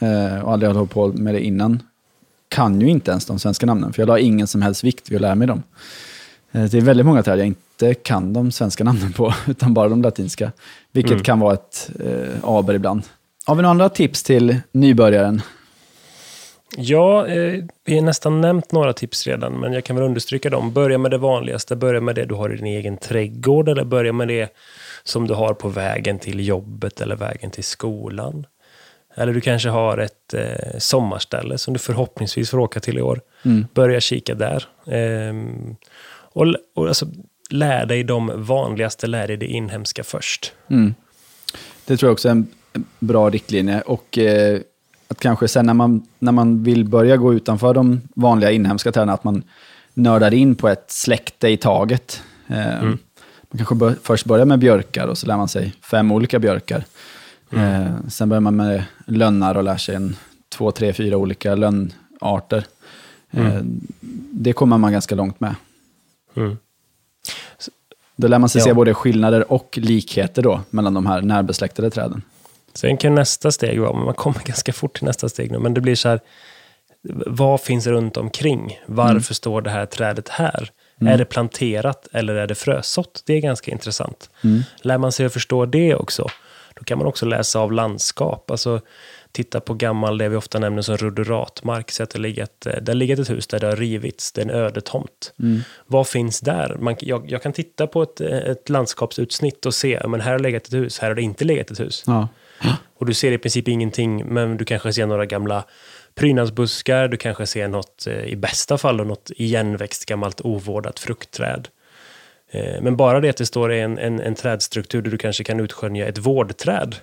[0.01, 1.83] eh, och aldrig hade hållit på med det innan,
[2.49, 5.16] kan ju inte ens de svenska namnen, för jag la ingen som helst vikt vid
[5.16, 5.62] att lära mig dem.
[6.53, 9.89] Eh, det är väldigt många träd jag inte kan de svenska namnen på, utan bara
[9.89, 10.53] de latinska.
[10.93, 13.03] Vilket kan vara ett eh, aber ibland.
[13.47, 15.43] Har vi några andra tips till nybörjaren?
[16.77, 20.73] Ja, eh, vi har nästan nämnt några tips redan, men jag kan väl understryka dem.
[20.73, 21.77] Börja med det vanligaste.
[21.77, 24.55] Börja med det du har i din egen trädgård, eller börja med det
[25.05, 28.47] som du har på vägen till jobbet eller vägen till skolan.
[29.15, 33.21] Eller du kanske har ett eh, sommarställe som du förhoppningsvis får åka till i år.
[33.75, 34.65] Börja kika där.
[34.87, 35.77] Ehm,
[36.33, 37.07] och, och alltså,
[37.51, 40.53] lär dig de vanligaste, lär dig det inhemska först.
[40.68, 40.95] Mm.
[41.85, 42.47] Det tror jag också är en
[42.99, 43.81] bra riktlinje.
[43.81, 44.61] Och eh,
[45.09, 49.09] att kanske sen när man, när man vill börja gå utanför de vanliga inhemska träden,
[49.09, 49.43] att man
[49.95, 52.22] nördar in på ett släkte i taget.
[52.49, 52.83] Eh,
[53.53, 56.85] Man kanske bör, först börjar med björkar och så lär man sig fem olika björkar.
[57.53, 60.16] Eh, sen börjar man med lönnar och lär sig en,
[60.49, 62.64] två, tre, fyra olika lönnarter.
[63.31, 63.61] Eh,
[64.31, 65.55] det kommer man ganska långt med.
[66.37, 66.59] Mm.
[68.16, 68.64] Då lär man sig Ja.
[68.64, 72.22] se både skillnader och likheter då, mellan de här närbesläktade träden.
[72.74, 75.81] Sen kan nästa steg vara, man kommer ganska fort till nästa steg nu, men det
[75.81, 76.20] blir så här,
[77.26, 78.78] vad finns runt omkring?
[78.87, 80.70] Varför står det här trädet här?
[81.01, 83.22] Är det planterat eller är det frösått?
[83.26, 84.31] Det är ganska intressant.
[84.83, 86.26] Lär man sig att förstå det också,
[86.74, 88.51] då kan man också läsa av landskap.
[88.51, 88.81] Alltså,
[89.33, 91.91] titta på gammal, det vi ofta nämner som ruderatmark.
[91.91, 94.41] Så att det har legat, det har legat ett hus där det har rivits, det
[94.41, 95.33] är en öde tomt.
[95.87, 96.76] Vad finns där?
[96.81, 100.39] Man, jag, jag kan titta på ett, eh, ett landskapsutsnitt och se, men här har
[100.39, 102.05] legat ett hus, här har det inte legat ett hus.
[102.07, 102.28] Ja.
[102.99, 105.64] Och du ser i princip ingenting, men du kanske ser några gamla
[106.14, 111.68] prydnadsbuskar, du kanske ser något, eh, i bästa fall, något igenväxt gammalt ovårdat fruktträd.
[112.53, 115.61] Eh, Men bara det att det står en, en, en trädstruktur där du kanske kan
[115.61, 116.97] utskönja ett vårdträd,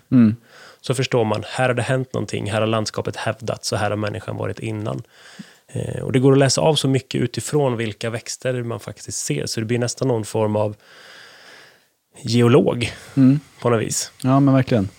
[0.88, 3.98] så förstår man, här har det hänt någonting, här har landskapet hävdats och här har
[3.98, 5.02] människan varit innan.
[5.68, 9.46] Eh, Och det går att läsa av så mycket utifrån vilka växter man faktiskt ser,
[9.46, 10.76] så det blir nästan någon form av
[12.22, 12.92] geolog
[13.62, 14.12] på något vis.
[14.24, 14.90] Ja, men verkligen.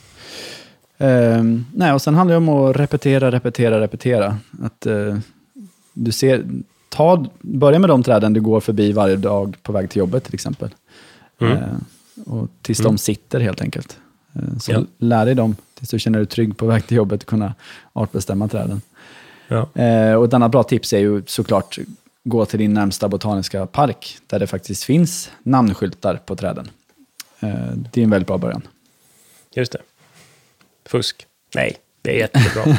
[0.98, 4.38] Ehm, nej, och sen handlar det om att repetera, repetera, repetera.
[4.62, 5.18] Att eh,
[5.92, 6.44] du ser,
[6.88, 10.34] ta, börja med de träden du går förbi varje dag på väg till jobbet till
[10.34, 10.70] exempel.
[11.40, 11.52] Mm.
[11.52, 11.62] Eh,
[12.26, 13.98] och tills de sitter helt enkelt.
[14.38, 14.82] Eh, så Ja.
[14.98, 17.54] lär dig dem tills du känner dig trygg på väg till jobbet och kunna
[17.92, 18.80] artbestämma träden.
[19.48, 19.68] Ja.
[19.82, 21.78] Eh, och ett annat bra tips är ju såklart
[22.24, 26.70] gå till din närmsta botaniska park där det faktiskt finns namnskyltar på träden.
[27.40, 27.50] Eh,
[27.92, 28.62] det är en väldigt bra början.
[29.54, 29.78] Just det.
[30.86, 31.26] Fusk.
[31.54, 32.64] Nej, det är jättebra.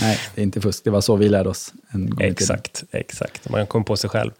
[0.00, 0.84] Nej, det är inte fusk.
[0.84, 3.48] Det var så vi lärde oss en gång exakt, exakt.
[3.50, 4.30] Man kommer på sig själv.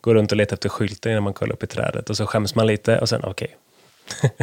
[0.00, 2.54] Går runt och letar efter skylten innan man kollar upp i trädet och så skäms
[2.54, 3.56] man lite och sen okej.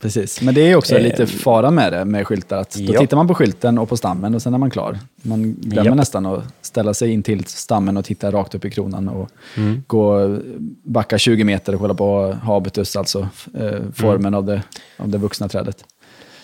[0.00, 0.42] Precis.
[0.42, 2.56] Men det är också Eh, lite fara med det, med skyltar.
[2.56, 3.00] Att då ja.
[3.00, 4.98] tittar man på skylten och på stammen och sen är man klar.
[5.22, 5.96] Man glömmer Japp.
[5.96, 9.82] nästan att ställa sig in till stammen och titta rakt upp i kronan och Mm.
[9.86, 10.38] gå
[10.82, 14.34] backa 20 meter och kolla på habitus, alltså eh, formen Mm.
[14.34, 14.62] av, det,
[14.96, 15.84] av det vuxna trädet.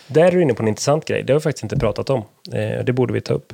[0.09, 1.23] Där är du inne på en intressant grej.
[1.23, 2.23] Det har vi faktiskt inte pratat om.
[2.53, 3.53] Eh, det borde vi ta upp.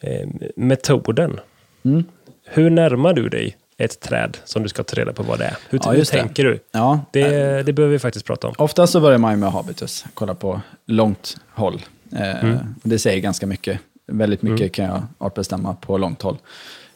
[0.00, 1.40] Eh, metoden.
[1.84, 2.04] Mm.
[2.46, 5.56] Hur närmar du dig ett träd som du ska ta reda på vad det är?
[5.70, 6.18] Hur, Ja, hur just det.
[6.18, 6.58] tänker du?
[6.72, 8.54] Ja, Det, det behöver vi faktiskt prata om.
[8.58, 11.82] Ofta så börjar man med habitus, kolla på långt håll.
[12.16, 12.58] Eh, Mm.
[12.82, 13.80] Det säger ganska mycket.
[14.06, 16.36] Väldigt mycket kan jag artbestämma på långt håll.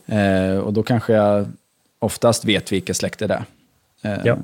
[0.07, 1.47] Eh, och då kanske jag
[1.99, 3.45] oftast vet vilka släkter det
[4.03, 4.12] är.
[4.14, 4.37] Eh, Ja.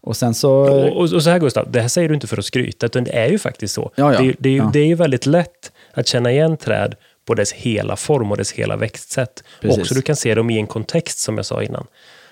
[0.00, 0.50] Och sen så...
[0.90, 3.28] Och, så här Gustav, det här säger du inte för att skryta, utan det är
[3.28, 3.90] ju faktiskt så.
[3.94, 4.20] Ja, ja.
[4.20, 4.70] Det, det, är ju- Ja.
[4.72, 6.94] det är ju väldigt lätt att känna igen träd
[7.26, 9.44] på dess hela form och dess hela växtsätt.
[9.60, 9.76] Precis.
[9.76, 11.86] Och också du kan se dem i en kontext, som jag sa innan.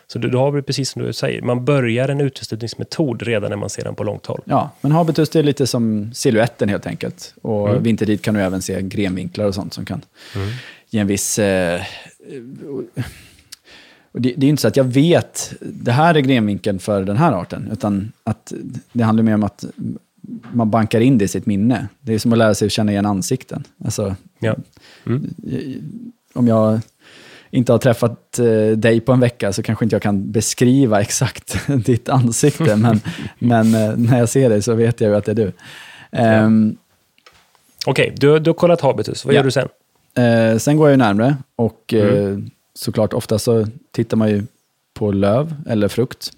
[0.07, 3.57] Så då, då har vi precis som du säger, man börjar en uteslutningsmetod redan när
[3.57, 4.41] man ser den på långt håll.
[4.45, 7.35] Ja, men habitus det är lite som siluetten helt enkelt.
[7.43, 7.83] Och mm.
[7.83, 10.03] vintertid kan du även se grenvinklar och sånt som kan
[10.35, 10.49] mm.
[10.91, 11.39] ge en viss...
[11.39, 11.83] Eh,
[14.13, 17.33] det, det, är inte så att jag vet, det här är grenvinkeln för den här
[17.33, 18.53] arten, utan att
[18.93, 19.65] det handlar mer om att
[20.53, 21.89] man bankar in det i sitt minne.
[22.01, 23.65] Det är som att lära sig att känna igen ansikten.
[23.85, 24.57] Alltså, ja.
[25.07, 25.35] mm.
[26.35, 26.81] Om jag
[27.51, 31.69] inte har träffat eh, dig på en vecka så kanske inte jag kan beskriva exakt
[31.85, 33.01] ditt ansikte, men,
[33.39, 35.53] men eh, när jag ser dig så vet jag ju att det är du.
[36.45, 36.77] Um,
[37.87, 39.25] Okej, okay, du, du har kollat habitus.
[39.25, 39.39] Vad ja.
[39.39, 39.69] gör du sen?
[40.19, 42.15] Uh, sen går jag ju närmre och mm.
[42.15, 42.39] uh,
[42.75, 44.43] såklart ofta så tittar man ju
[44.95, 46.33] på löv eller frukt.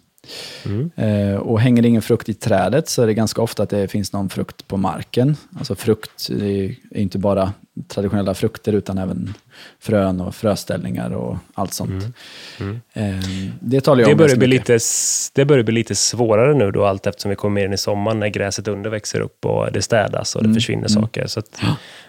[0.64, 0.90] Mm.
[0.96, 3.88] Eh, och hänger det ingen frukt i trädet så är det ganska ofta att det
[3.88, 5.36] finns någon frukt på marken.
[5.58, 7.52] Alltså frukt är inte bara
[7.88, 9.34] traditionella frukter utan även
[9.80, 12.04] frön och fröställningar och allt sånt.
[12.60, 12.80] Mm.
[12.92, 13.18] Mm.
[13.18, 14.78] Eh, det talar jag det om börjar bli lite,
[15.34, 18.20] Det börjar bli lite svårare nu då, allt eftersom vi kommer mer in i sommaren
[18.20, 20.54] när gräset under växer upp och det städas och det mm.
[20.54, 21.02] försvinner mm.
[21.02, 21.26] saker.
[21.26, 21.42] Så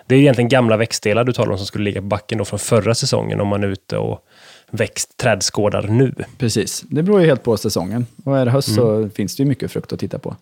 [0.07, 2.59] det är egentligen gamla växtdelar du talar om som skulle ligga på backen då från
[2.59, 4.25] förra säsongen om man är ute och
[4.71, 6.13] växt trädskådar nu?
[6.37, 8.05] Precis, det beror ju helt på säsongen.
[8.23, 8.77] Och är det höst mm.
[8.77, 10.35] så finns det ju mycket frukt att titta på.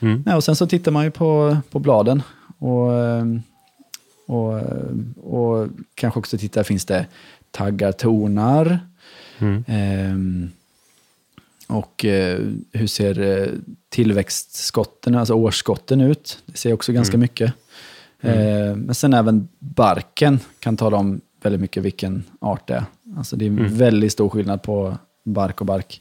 [0.00, 0.22] Mm.
[0.26, 2.22] Ja, och sen så tittar man ju på, på bladen.
[2.58, 2.92] Och,
[4.26, 4.62] och,
[5.16, 7.06] och kanske också tittar, finns det
[7.50, 8.80] taggar, tornar?
[9.38, 9.64] Mm.
[9.68, 10.50] Ehm,
[11.66, 12.40] och eh,
[12.72, 13.48] hur ser eh,
[13.88, 16.42] tillväxtskotten, alltså årsskotten ut?
[16.46, 17.20] Det ser också ganska mm.
[17.20, 17.52] mycket.
[18.20, 18.38] Mm.
[18.38, 22.84] Eh, men sen även barken kan tala om väldigt mycket vilken art det är.
[23.16, 23.76] Alltså det är mm.
[23.76, 26.00] väldigt stor skillnad på bark och bark.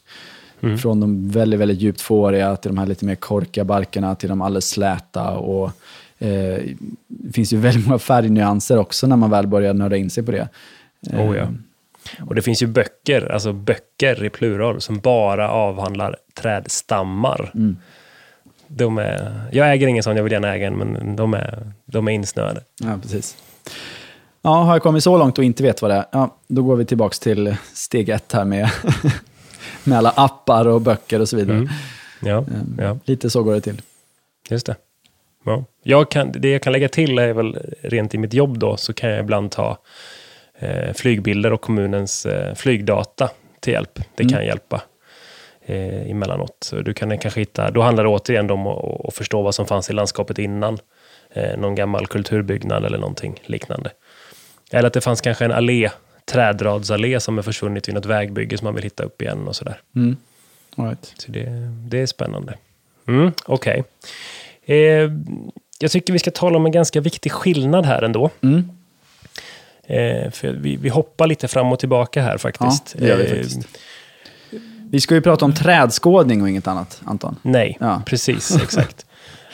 [0.62, 0.78] Mm.
[0.78, 4.42] Från de väldigt, väldigt djupt fåriga till de här lite mer korkiga barkarna till de
[4.42, 5.32] alldeles släta.
[5.32, 5.72] Och,
[6.18, 6.60] eh,
[7.08, 10.32] det finns ju väldigt många färgnyanser också när man väl börjar nörda in sig på
[10.32, 10.48] det.
[11.12, 11.48] Eh, oh ja.
[12.20, 17.52] Och det finns ju böcker, alltså böcker i plural, som bara avhandlar trädstammar.
[17.56, 17.78] Mm.
[18.68, 22.08] De är, jag äger ingen sån, jag vill gärna äga en, men de är, de
[22.08, 22.62] är insnöade.
[22.80, 23.38] Ja, precis.
[24.48, 26.76] Ja, har jag kommit så långt och inte vet vad det är, ja, då går
[26.76, 28.70] vi tillbaka till steg ett här med,
[29.84, 31.58] med alla appar och böcker och så vidare.
[31.58, 31.70] Mm.
[32.22, 32.98] Ja, ehm, ja.
[33.06, 33.82] Lite så går det till.
[34.50, 34.76] Just det.
[35.46, 35.64] Ja.
[35.84, 38.94] Jag kan, det jag kan lägga till är väl rent i mitt jobb då, så
[38.94, 39.78] kan jag ibland ta
[40.60, 43.30] eh, flygbilder och kommunens eh, flygdata
[43.60, 44.00] till hjälp.
[44.16, 44.48] Det kan mm.
[44.48, 44.82] hjälpa
[45.66, 46.58] eh, emellanåt.
[46.62, 49.66] Så du kan kanske hitta, då handlar det återigen om att, att förstå vad som
[49.66, 50.78] fanns i landskapet innan.
[51.34, 53.92] Eh, någon gammal kulturbyggnad eller någonting liknande.
[54.72, 55.90] Eller att det fanns kanske en allé,
[56.26, 59.82] trädradsalé som är försvunnit vid något vägbygge som man vill hitta upp igen och sådär.
[59.96, 60.16] Mm.
[60.76, 61.14] right.
[61.18, 61.46] Så det,
[61.88, 62.54] det är spännande.
[63.08, 63.84] Mm, Okej.
[64.66, 64.78] Okay.
[64.78, 65.12] Eh,
[65.80, 68.30] jag tycker vi ska tala om en ganska viktig skillnad här ändå.
[68.42, 68.70] Mm.
[69.84, 72.96] Eh, för vi, vi hoppar lite fram och tillbaka här faktiskt.
[72.96, 73.58] Ja, det gör vi faktiskt.
[73.58, 74.60] Eh,
[74.90, 77.36] vi ska ju prata om trädskådning och inget annat, Anton.
[77.42, 78.02] Nej, ja.
[78.06, 79.06] precis, exakt.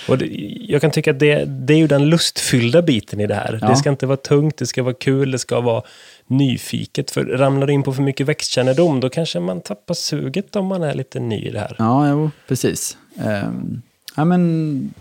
[0.08, 0.26] Och det,
[0.68, 3.60] jag kan tycka att det, det är ju den lustfyllda biten i det här.
[3.62, 3.68] Ja.
[3.68, 5.84] Det ska inte vara tungt, det ska vara kul, det ska vara
[6.28, 7.12] nyfiket.
[7.12, 10.84] För ramlar du in på för mycket växtkännedom, då kanske man tappar suget om man
[10.84, 11.76] är lite ny i det här.
[11.80, 12.98] Ja, jo, precis.
[13.16, 13.82] Um,
[14.16, 14.94] ja, men,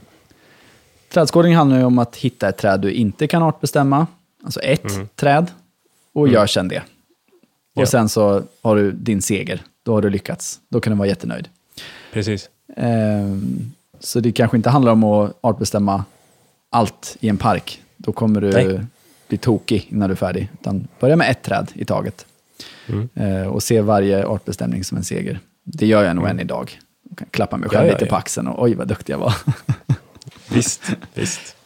[1.09, 4.07] trädskådning handlar ju om att hitta ett träd du inte kan artbestämma.
[4.45, 5.09] Alltså ett mm.
[5.15, 5.47] träd,
[6.13, 6.35] och mm.
[6.35, 6.83] gör sen det.
[7.75, 7.87] Och ja.
[7.87, 9.63] sen så har du din seger.
[9.83, 10.61] Då har du lyckats.
[10.69, 11.49] Då kan du vara jättenöjd.
[12.13, 12.49] Precis.
[12.77, 13.73] Um,
[14.05, 16.05] så det kanske inte handlar om att artbestämma
[16.71, 17.83] allt i en park.
[17.97, 18.81] Då kommer du Nej.
[19.29, 20.49] bli tokig innan du är färdig.
[20.61, 22.27] Utan börja med ett träd i taget.
[22.87, 23.09] Mm.
[23.15, 25.41] Eh, och se varje artbestämning som en seger.
[25.65, 26.37] Det gör jag nog mm.
[26.37, 26.79] än idag.
[27.09, 28.11] Jag kan klappa mig själv ja, ja, lite ja.
[28.11, 29.35] på axeln och oj vad duktig jag var.
[30.49, 30.83] visst,
[31.15, 31.57] visst.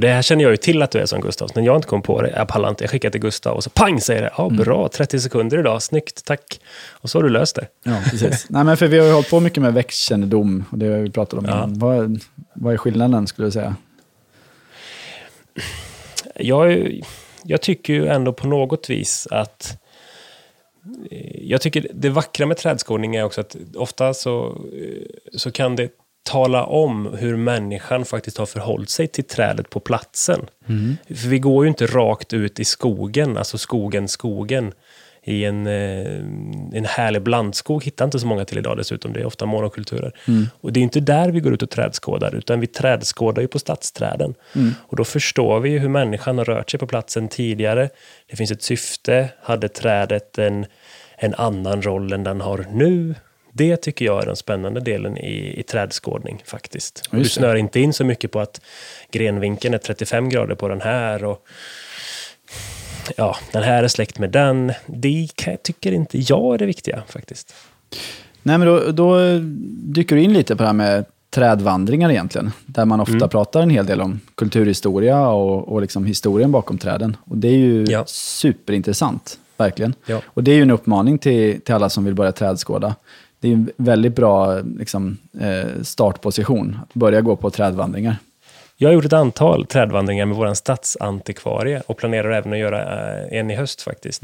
[0.00, 1.50] Och det här känner jag ju till att du är som Gustav.
[1.54, 3.70] När jag inte kom på det, jag pallar inte, jag skickar till Gustav och så
[3.70, 4.30] pang säger det.
[4.36, 4.56] Ja, mm.
[4.56, 6.60] bra, 30 sekunder idag, snyggt, tack.
[6.90, 7.66] Och så har du löst det.
[7.82, 8.46] Ja, precis.
[8.50, 11.10] Nej, men för vi har ju hållit på mycket med växtkännedom och det har vi
[11.10, 11.64] pratat om ja.
[11.68, 12.20] Vad,
[12.54, 13.76] vad är skillnaden skulle du säga?
[16.34, 16.90] Jag,
[17.44, 19.80] jag tycker ju ändå på något vis att
[21.40, 24.60] jag tycker det vackra med trädskådning är också att ofta så,
[25.36, 25.88] så kan det
[26.22, 30.46] tala om hur människan faktiskt har förhållit sig till trädet på platsen.
[30.68, 30.96] Mm.
[31.06, 34.72] För vi går ju inte rakt ut i skogen, alltså skogen, skogen.
[35.22, 36.20] I en, eh,
[36.72, 40.12] en härlig blandskog hittar inte så många till idag dessutom, det är ofta monokulturer.
[40.28, 40.46] Mm.
[40.60, 43.58] Och det är inte där vi går ut och trädskådar, utan vi trädskådar ju på
[43.58, 44.34] stadsträden.
[44.54, 44.74] Mm.
[44.86, 47.88] Och då förstår vi ju hur människan har rört sig på platsen tidigare.
[48.30, 50.66] Det finns ett syfte, hade trädet en,
[51.16, 53.14] en annan roll än den har nu?
[53.60, 57.02] Det tycker jag är den spännande delen i, i trädskådning faktiskt.
[57.10, 58.60] Du snör inte in så mycket på att
[59.10, 61.24] grenvinkeln är 35 grader på den här.
[61.24, 61.46] Och
[63.16, 64.72] ja, den här är släkt med den.
[64.86, 65.28] Det
[65.62, 67.54] tycker inte jag är det viktiga faktiskt.
[68.42, 69.18] Nej, men då, då
[69.94, 72.50] dyker du in lite på det här med trädvandringar egentligen.
[72.66, 73.28] Där man ofta Mm.
[73.28, 77.16] pratar en hel del om kulturhistoria och, och liksom historien bakom träden.
[77.24, 78.04] Och det är ju Ja.
[78.06, 79.94] superintressant, verkligen.
[80.06, 80.20] Ja.
[80.26, 82.94] Och det är ju en uppmaning till, till alla som vill börja trädskåda.
[83.40, 88.16] Det är en väldigt bra liksom, eh, startposition, att börja gå på trädvandringar.
[88.76, 92.82] Jag har gjort ett antal trädvandringar med vår stadsantikvarie och planerar även att göra
[93.18, 94.22] eh, en i höst faktiskt.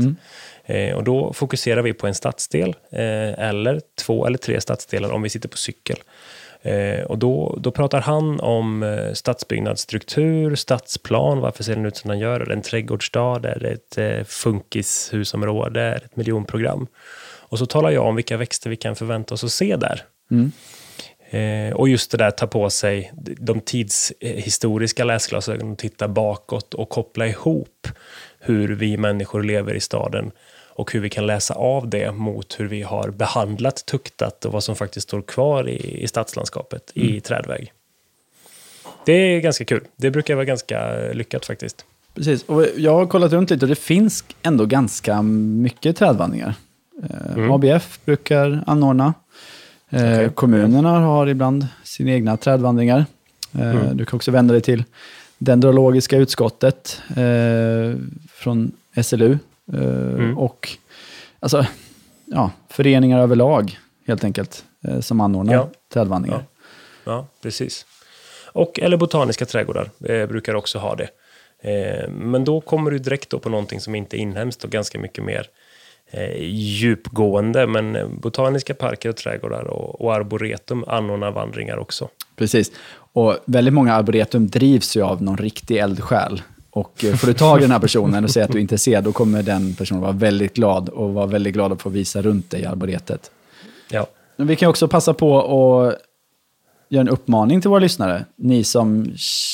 [0.64, 5.22] Eh, och då fokuserar vi på en stadsdel, eh, eller två eller tre stadsdelar om
[5.22, 5.96] vi sitter på cykel.
[6.62, 12.10] Eh, och då, då pratar han om eh, stadsbyggnadsstruktur, stadsplan, varför ser den ut som
[12.10, 12.40] den gör?
[12.40, 13.44] Är det en trädgårdsstad?
[13.44, 15.80] Är det ett eh, funkishusområde?
[15.80, 16.86] Är det ett miljonprogram?
[17.48, 20.02] Och så talar jag om vilka växter vi kan förvänta oss att se där.
[21.30, 26.88] Eh, och just det där ta på sig de tidshistoriska läsglasögonen och titta bakåt och
[26.88, 27.88] koppla ihop
[28.38, 30.30] hur vi människor lever i staden
[30.76, 34.64] och hur vi kan läsa av det mot hur vi har behandlat, tuktat och vad
[34.64, 37.72] som faktiskt står kvar i, i stadslandskapet i trädväg.
[39.04, 39.84] Det är ganska kul.
[39.96, 41.84] Det brukar vara ganska lyckat faktiskt.
[42.14, 46.54] Precis, och jag har kollat runt lite och det finns ändå ganska mycket trädvandringar.
[47.02, 49.14] Eh, ABF brukar anordna.
[49.90, 50.30] Eh, Okej.
[50.34, 53.04] Kommunerna har ibland sina egna trädvandringar.
[53.58, 54.84] Eh, Du kan också vända dig till
[55.38, 57.00] Dendrologiska utskottet
[58.32, 58.72] från
[59.02, 59.38] SLU.
[59.72, 60.68] Eh, Och
[61.40, 61.66] alltså,
[62.24, 64.64] ja, föreningar överlag helt enkelt
[65.00, 65.68] som anordnar Ja.
[65.92, 66.44] trädvandringar.
[67.04, 67.86] Ja, precis.
[68.52, 71.08] Och, eller botaniska trädgårdar eh, brukar också ha det.
[71.70, 74.98] Eh, men då kommer du direkt då på någonting som inte är inhemskt och ganska
[74.98, 75.46] mycket mer
[76.40, 77.66] djupgående.
[77.66, 82.08] Men eh, botaniska parker och trädgårdar och, och arboretum anordnar vandringar också.
[82.36, 82.72] Precis.
[83.12, 86.42] Och väldigt många arboretum drivs ju av någon riktig eldsjäl.
[86.70, 89.04] Och eh, får du tag i den här personen och säger att du är intresserad,
[89.04, 92.50] då kommer den personen vara väldigt glad och vara väldigt glad att få visa runt
[92.50, 93.30] dig i arboretet.
[93.90, 95.96] Ja, Men vi kan också passa på att
[96.88, 98.24] göra en uppmaning till våra lyssnare.
[98.36, 99.12] Ni som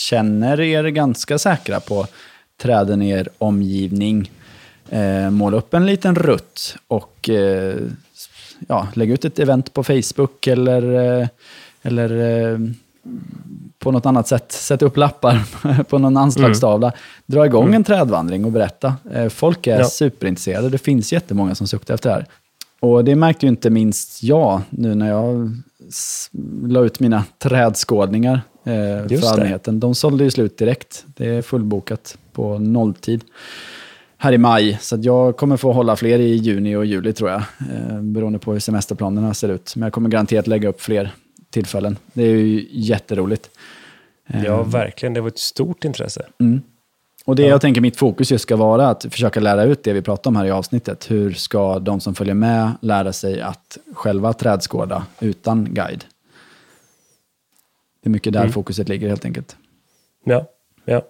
[0.09, 2.07] känner er ganska säkra på
[2.63, 4.31] träden i er omgivning.
[4.93, 7.77] Eh, måla upp en liten rutt och eh,
[8.69, 11.29] ja, lägga ut ett event på Facebook eller, eh,
[11.83, 12.11] eller
[12.53, 12.59] eh,
[13.79, 14.53] på något annat sätt.
[14.53, 15.43] Sätta upp lappar
[15.89, 16.93] på någon anslagstavla.
[17.27, 18.95] Dra igång en trädvandring och berätta.
[19.13, 19.85] Eh, folk är Ja.
[19.85, 20.69] superintresserade.
[20.69, 22.27] Det finns jättemånga som suktar efter det här.
[22.81, 25.51] Och det märkte ju inte minst jag nu när jag
[26.63, 29.81] la ut mina trädskådningar eh, för allmänheten.
[29.81, 31.05] De sålde ju slut direkt.
[31.17, 33.25] Det är fullbokat på nolltid
[34.23, 34.79] här i maj.
[34.81, 37.43] Så jag kommer få hålla fler i juni och juli tror jag.
[37.73, 39.77] Eh, beroende på hur semesterplanerna ser ut.
[39.77, 41.11] Men jag kommer garanterat lägga upp fler
[41.51, 41.97] tillfällen.
[42.13, 43.51] Det är ju jätteroligt.
[44.27, 45.15] Eh, ja verkligen.
[45.15, 46.27] Det var ett stort intresse.
[47.25, 47.49] och det Ja.
[47.49, 50.37] jag tänker mitt fokus just ska vara att försöka lära ut det vi pratar om
[50.37, 51.11] här i avsnittet.
[51.11, 56.05] Hur ska de som följer med lära sig att själva trädskåda utan guide?
[58.03, 58.53] Det är mycket där Mm.
[58.53, 59.57] fokuset ligger helt enkelt.
[60.25, 60.47] Ja,
[60.85, 61.03] ja.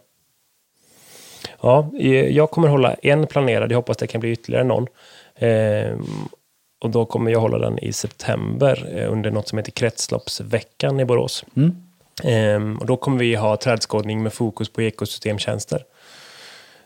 [1.62, 3.72] Ja, eh, jag kommer hålla en planerad.
[3.72, 4.86] Jag hoppas det kan bli ytterligare någon.
[5.34, 5.96] Eh,
[6.80, 11.04] och då kommer jag hålla den i september eh, under något som heter Kretsloppsveckan i
[11.04, 11.44] Borås.
[11.56, 11.76] Mm.
[12.24, 15.84] Eh, och då kommer vi ha trädskådning med fokus på ekosystemtjänster.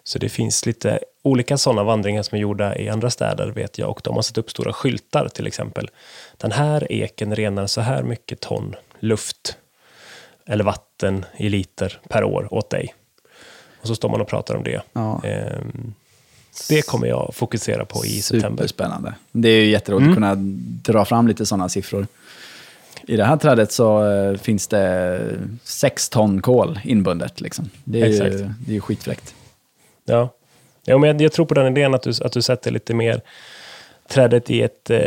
[0.05, 3.91] Så det finns lite olika sådana vandringar som är gjorda i andra städer vet jag
[3.91, 5.91] och de har satt upp stora skyltar till exempel.
[6.37, 9.57] Den här eken renar så här mycket ton luft
[10.47, 12.95] eller vatten i liter per år åt dig.
[13.87, 14.83] Och så står man och pratar om det.
[14.93, 15.21] Ja.
[15.25, 15.95] Ehm,
[16.69, 18.63] det kommer jag fokusera på i september.
[18.63, 19.15] Superspännande.
[19.33, 20.25] Det är ju jätteroligt Mm.
[20.25, 20.35] att kunna
[20.99, 22.07] dra fram lite sådana siffror.
[23.07, 25.21] I det här trädet så eh, finns det
[25.65, 27.41] sex ton kol inbundet.
[27.41, 27.71] Liksom.
[27.85, 28.51] Det, är ju, Exakt.
[28.67, 29.35] det är ju skitfräckt.
[30.05, 30.29] Ja.
[30.85, 33.21] Ja, men jag, jag tror på den idén att du, att du sätter lite mer
[34.09, 34.99] trädet i, ett, eh,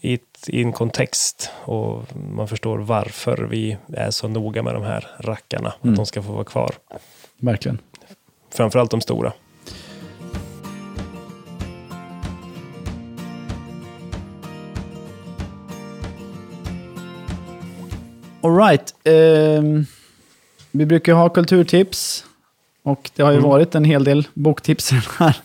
[0.00, 2.02] i, ett, i en kontext och
[2.34, 5.68] man förstår varför vi är så noga med de här rackarna.
[5.80, 6.74] Att de ska få vara kvar.
[7.40, 7.78] Verkligen.
[8.50, 9.32] Framförallt de stora.
[18.42, 18.94] All right.
[19.04, 19.86] ehm,
[20.70, 22.24] vi brukar ha kulturtips.
[22.82, 23.50] Och det har ju Mm.
[23.50, 25.36] varit en hel del boktips här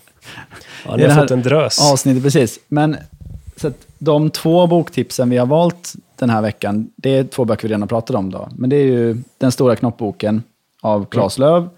[0.85, 1.91] Ja, ni det har fått en drös.
[1.91, 2.23] avsnittet.
[2.23, 2.59] Precis.
[2.67, 2.97] Men
[3.57, 7.67] så de två boktipsen vi har valt den här veckan, det är två böcker vi
[7.69, 8.31] redan har pratat om.
[8.31, 8.49] Då.
[8.55, 10.43] Men det är ju Den stora knoppboken
[10.81, 11.69] av Claes Löv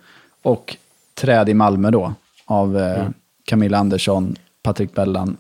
[0.48, 0.78] och
[1.14, 2.14] Träd i Malmö då,
[2.46, 3.14] av eh, Mm.
[3.46, 5.38] Camilla Andersson, Patrik Bellan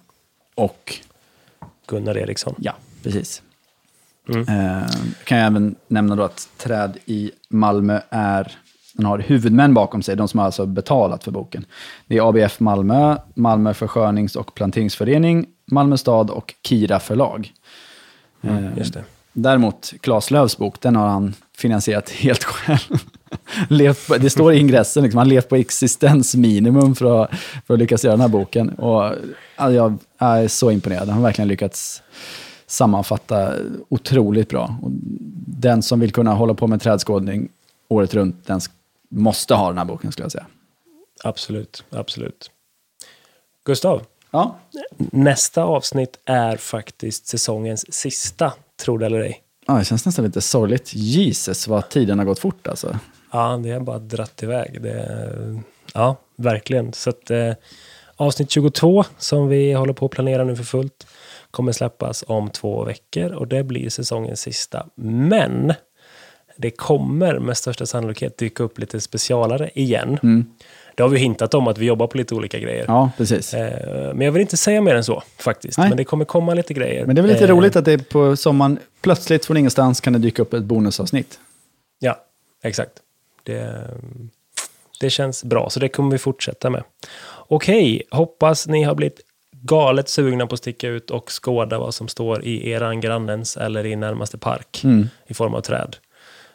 [0.55, 0.95] och
[1.88, 2.55] Gunnar Eriksson.
[2.58, 3.41] Ja, precis.
[4.30, 4.41] Mm.
[4.41, 4.88] Eh,
[5.24, 8.58] kan jag även nämna då att träd i Malmö är
[8.93, 11.66] den har huvudmän bakom sig, de som har alltså betalat för boken.
[12.08, 17.53] Det är ABF Malmö, Malmö Förskönings och Planteringsförening, Malmö stad och Kira förlag.
[18.41, 19.03] Mm, det.
[19.34, 22.99] Däremot, Claes Löfs bok, den har han finansierat helt själv.
[23.69, 27.32] levt på, det står i ingressen, liksom, han levt på existensminimum för att,
[27.67, 28.69] för att lyckas göra den här boken.
[28.69, 29.13] Och,
[29.57, 32.01] jag är så imponerad, han har verkligen lyckats
[32.67, 33.53] sammanfatta
[33.89, 34.78] otroligt bra.
[34.82, 34.91] Och
[35.47, 37.49] den som vill kunna hålla på med trädskådning
[37.88, 38.61] året runt, den
[39.09, 40.45] måste ha den här boken skulle jag säga.
[41.23, 42.51] Absolut, absolut.
[43.65, 44.01] Gustav,
[44.32, 44.59] ja?
[44.97, 49.41] nästa avsnitt är faktiskt säsongens sista, tror det eller ej.
[49.67, 50.93] Ja, det känns nästan lite sorgligt.
[50.93, 52.99] Jesus, vad tiden har gått fort alltså.
[53.32, 54.82] Ja, det har bara dratt iväg.
[54.82, 55.61] Det,
[55.93, 56.93] ja, verkligen.
[56.93, 57.53] Så att, eh,
[58.15, 61.07] avsnitt 22, som vi håller på att planera nu för fullt,
[61.51, 64.86] kommer släppas om två veckor och det blir säsongens sista.
[64.95, 65.73] Men
[66.57, 70.19] det kommer med största sannolikhet dyka upp lite specialare igen.
[70.23, 70.45] Mm.
[70.95, 72.86] Det har vi hintat om att vi jobbar på lite olika grejer.
[72.88, 73.53] Ja, precis.
[73.53, 75.78] Eh, men jag vill inte säga mer än så faktiskt.
[75.78, 75.89] Nej.
[75.89, 77.05] Men det kommer komma lite grejer.
[77.05, 80.01] Men det är väl lite eh, roligt att det är på sommaren, plötsligt från ingenstans
[80.01, 81.39] kan det dyka upp ett bonusavsnitt.
[81.99, 82.17] Ja,
[82.63, 82.91] exakt.
[83.48, 83.88] Det,
[85.00, 86.84] det känns bra, så det kommer vi fortsätta med.
[87.48, 89.22] Okej, hoppas ni har blivit
[89.52, 93.86] galet sugna på att sticka ut och skåda vad som står i eran grannens eller
[93.86, 95.10] i närmaste park mm.
[95.28, 95.95] i form av träd.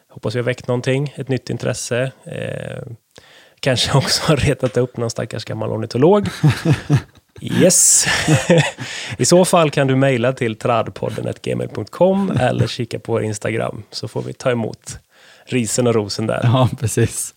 [0.09, 2.11] Hoppas vi har väckt någonting, ett nytt intresse.
[2.23, 2.83] Eh,
[3.59, 6.27] kanske också har retat upp någon stackars gammal ornitolog.
[7.41, 8.05] Yes!
[9.17, 14.21] I så fall kan du mejla till tradpodden.gmail.com eller kika på vår Instagram så får
[14.21, 14.99] vi ta emot
[15.45, 16.39] risen och rosen där.
[16.43, 17.33] Ja, precis.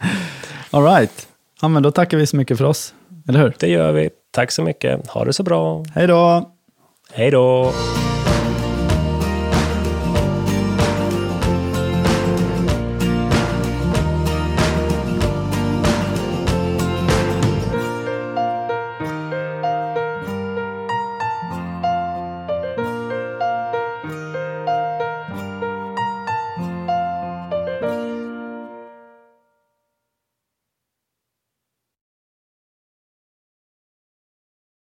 [0.70, 1.28] All right.
[1.62, 2.94] Ja, men då tackar vi så mycket för oss,
[3.28, 3.54] eller hur?
[3.58, 4.10] Det gör vi.
[4.30, 5.06] Tack så mycket.
[5.06, 5.84] Ha det så bra.
[5.94, 6.50] Hej då!
[7.12, 7.72] Hej då!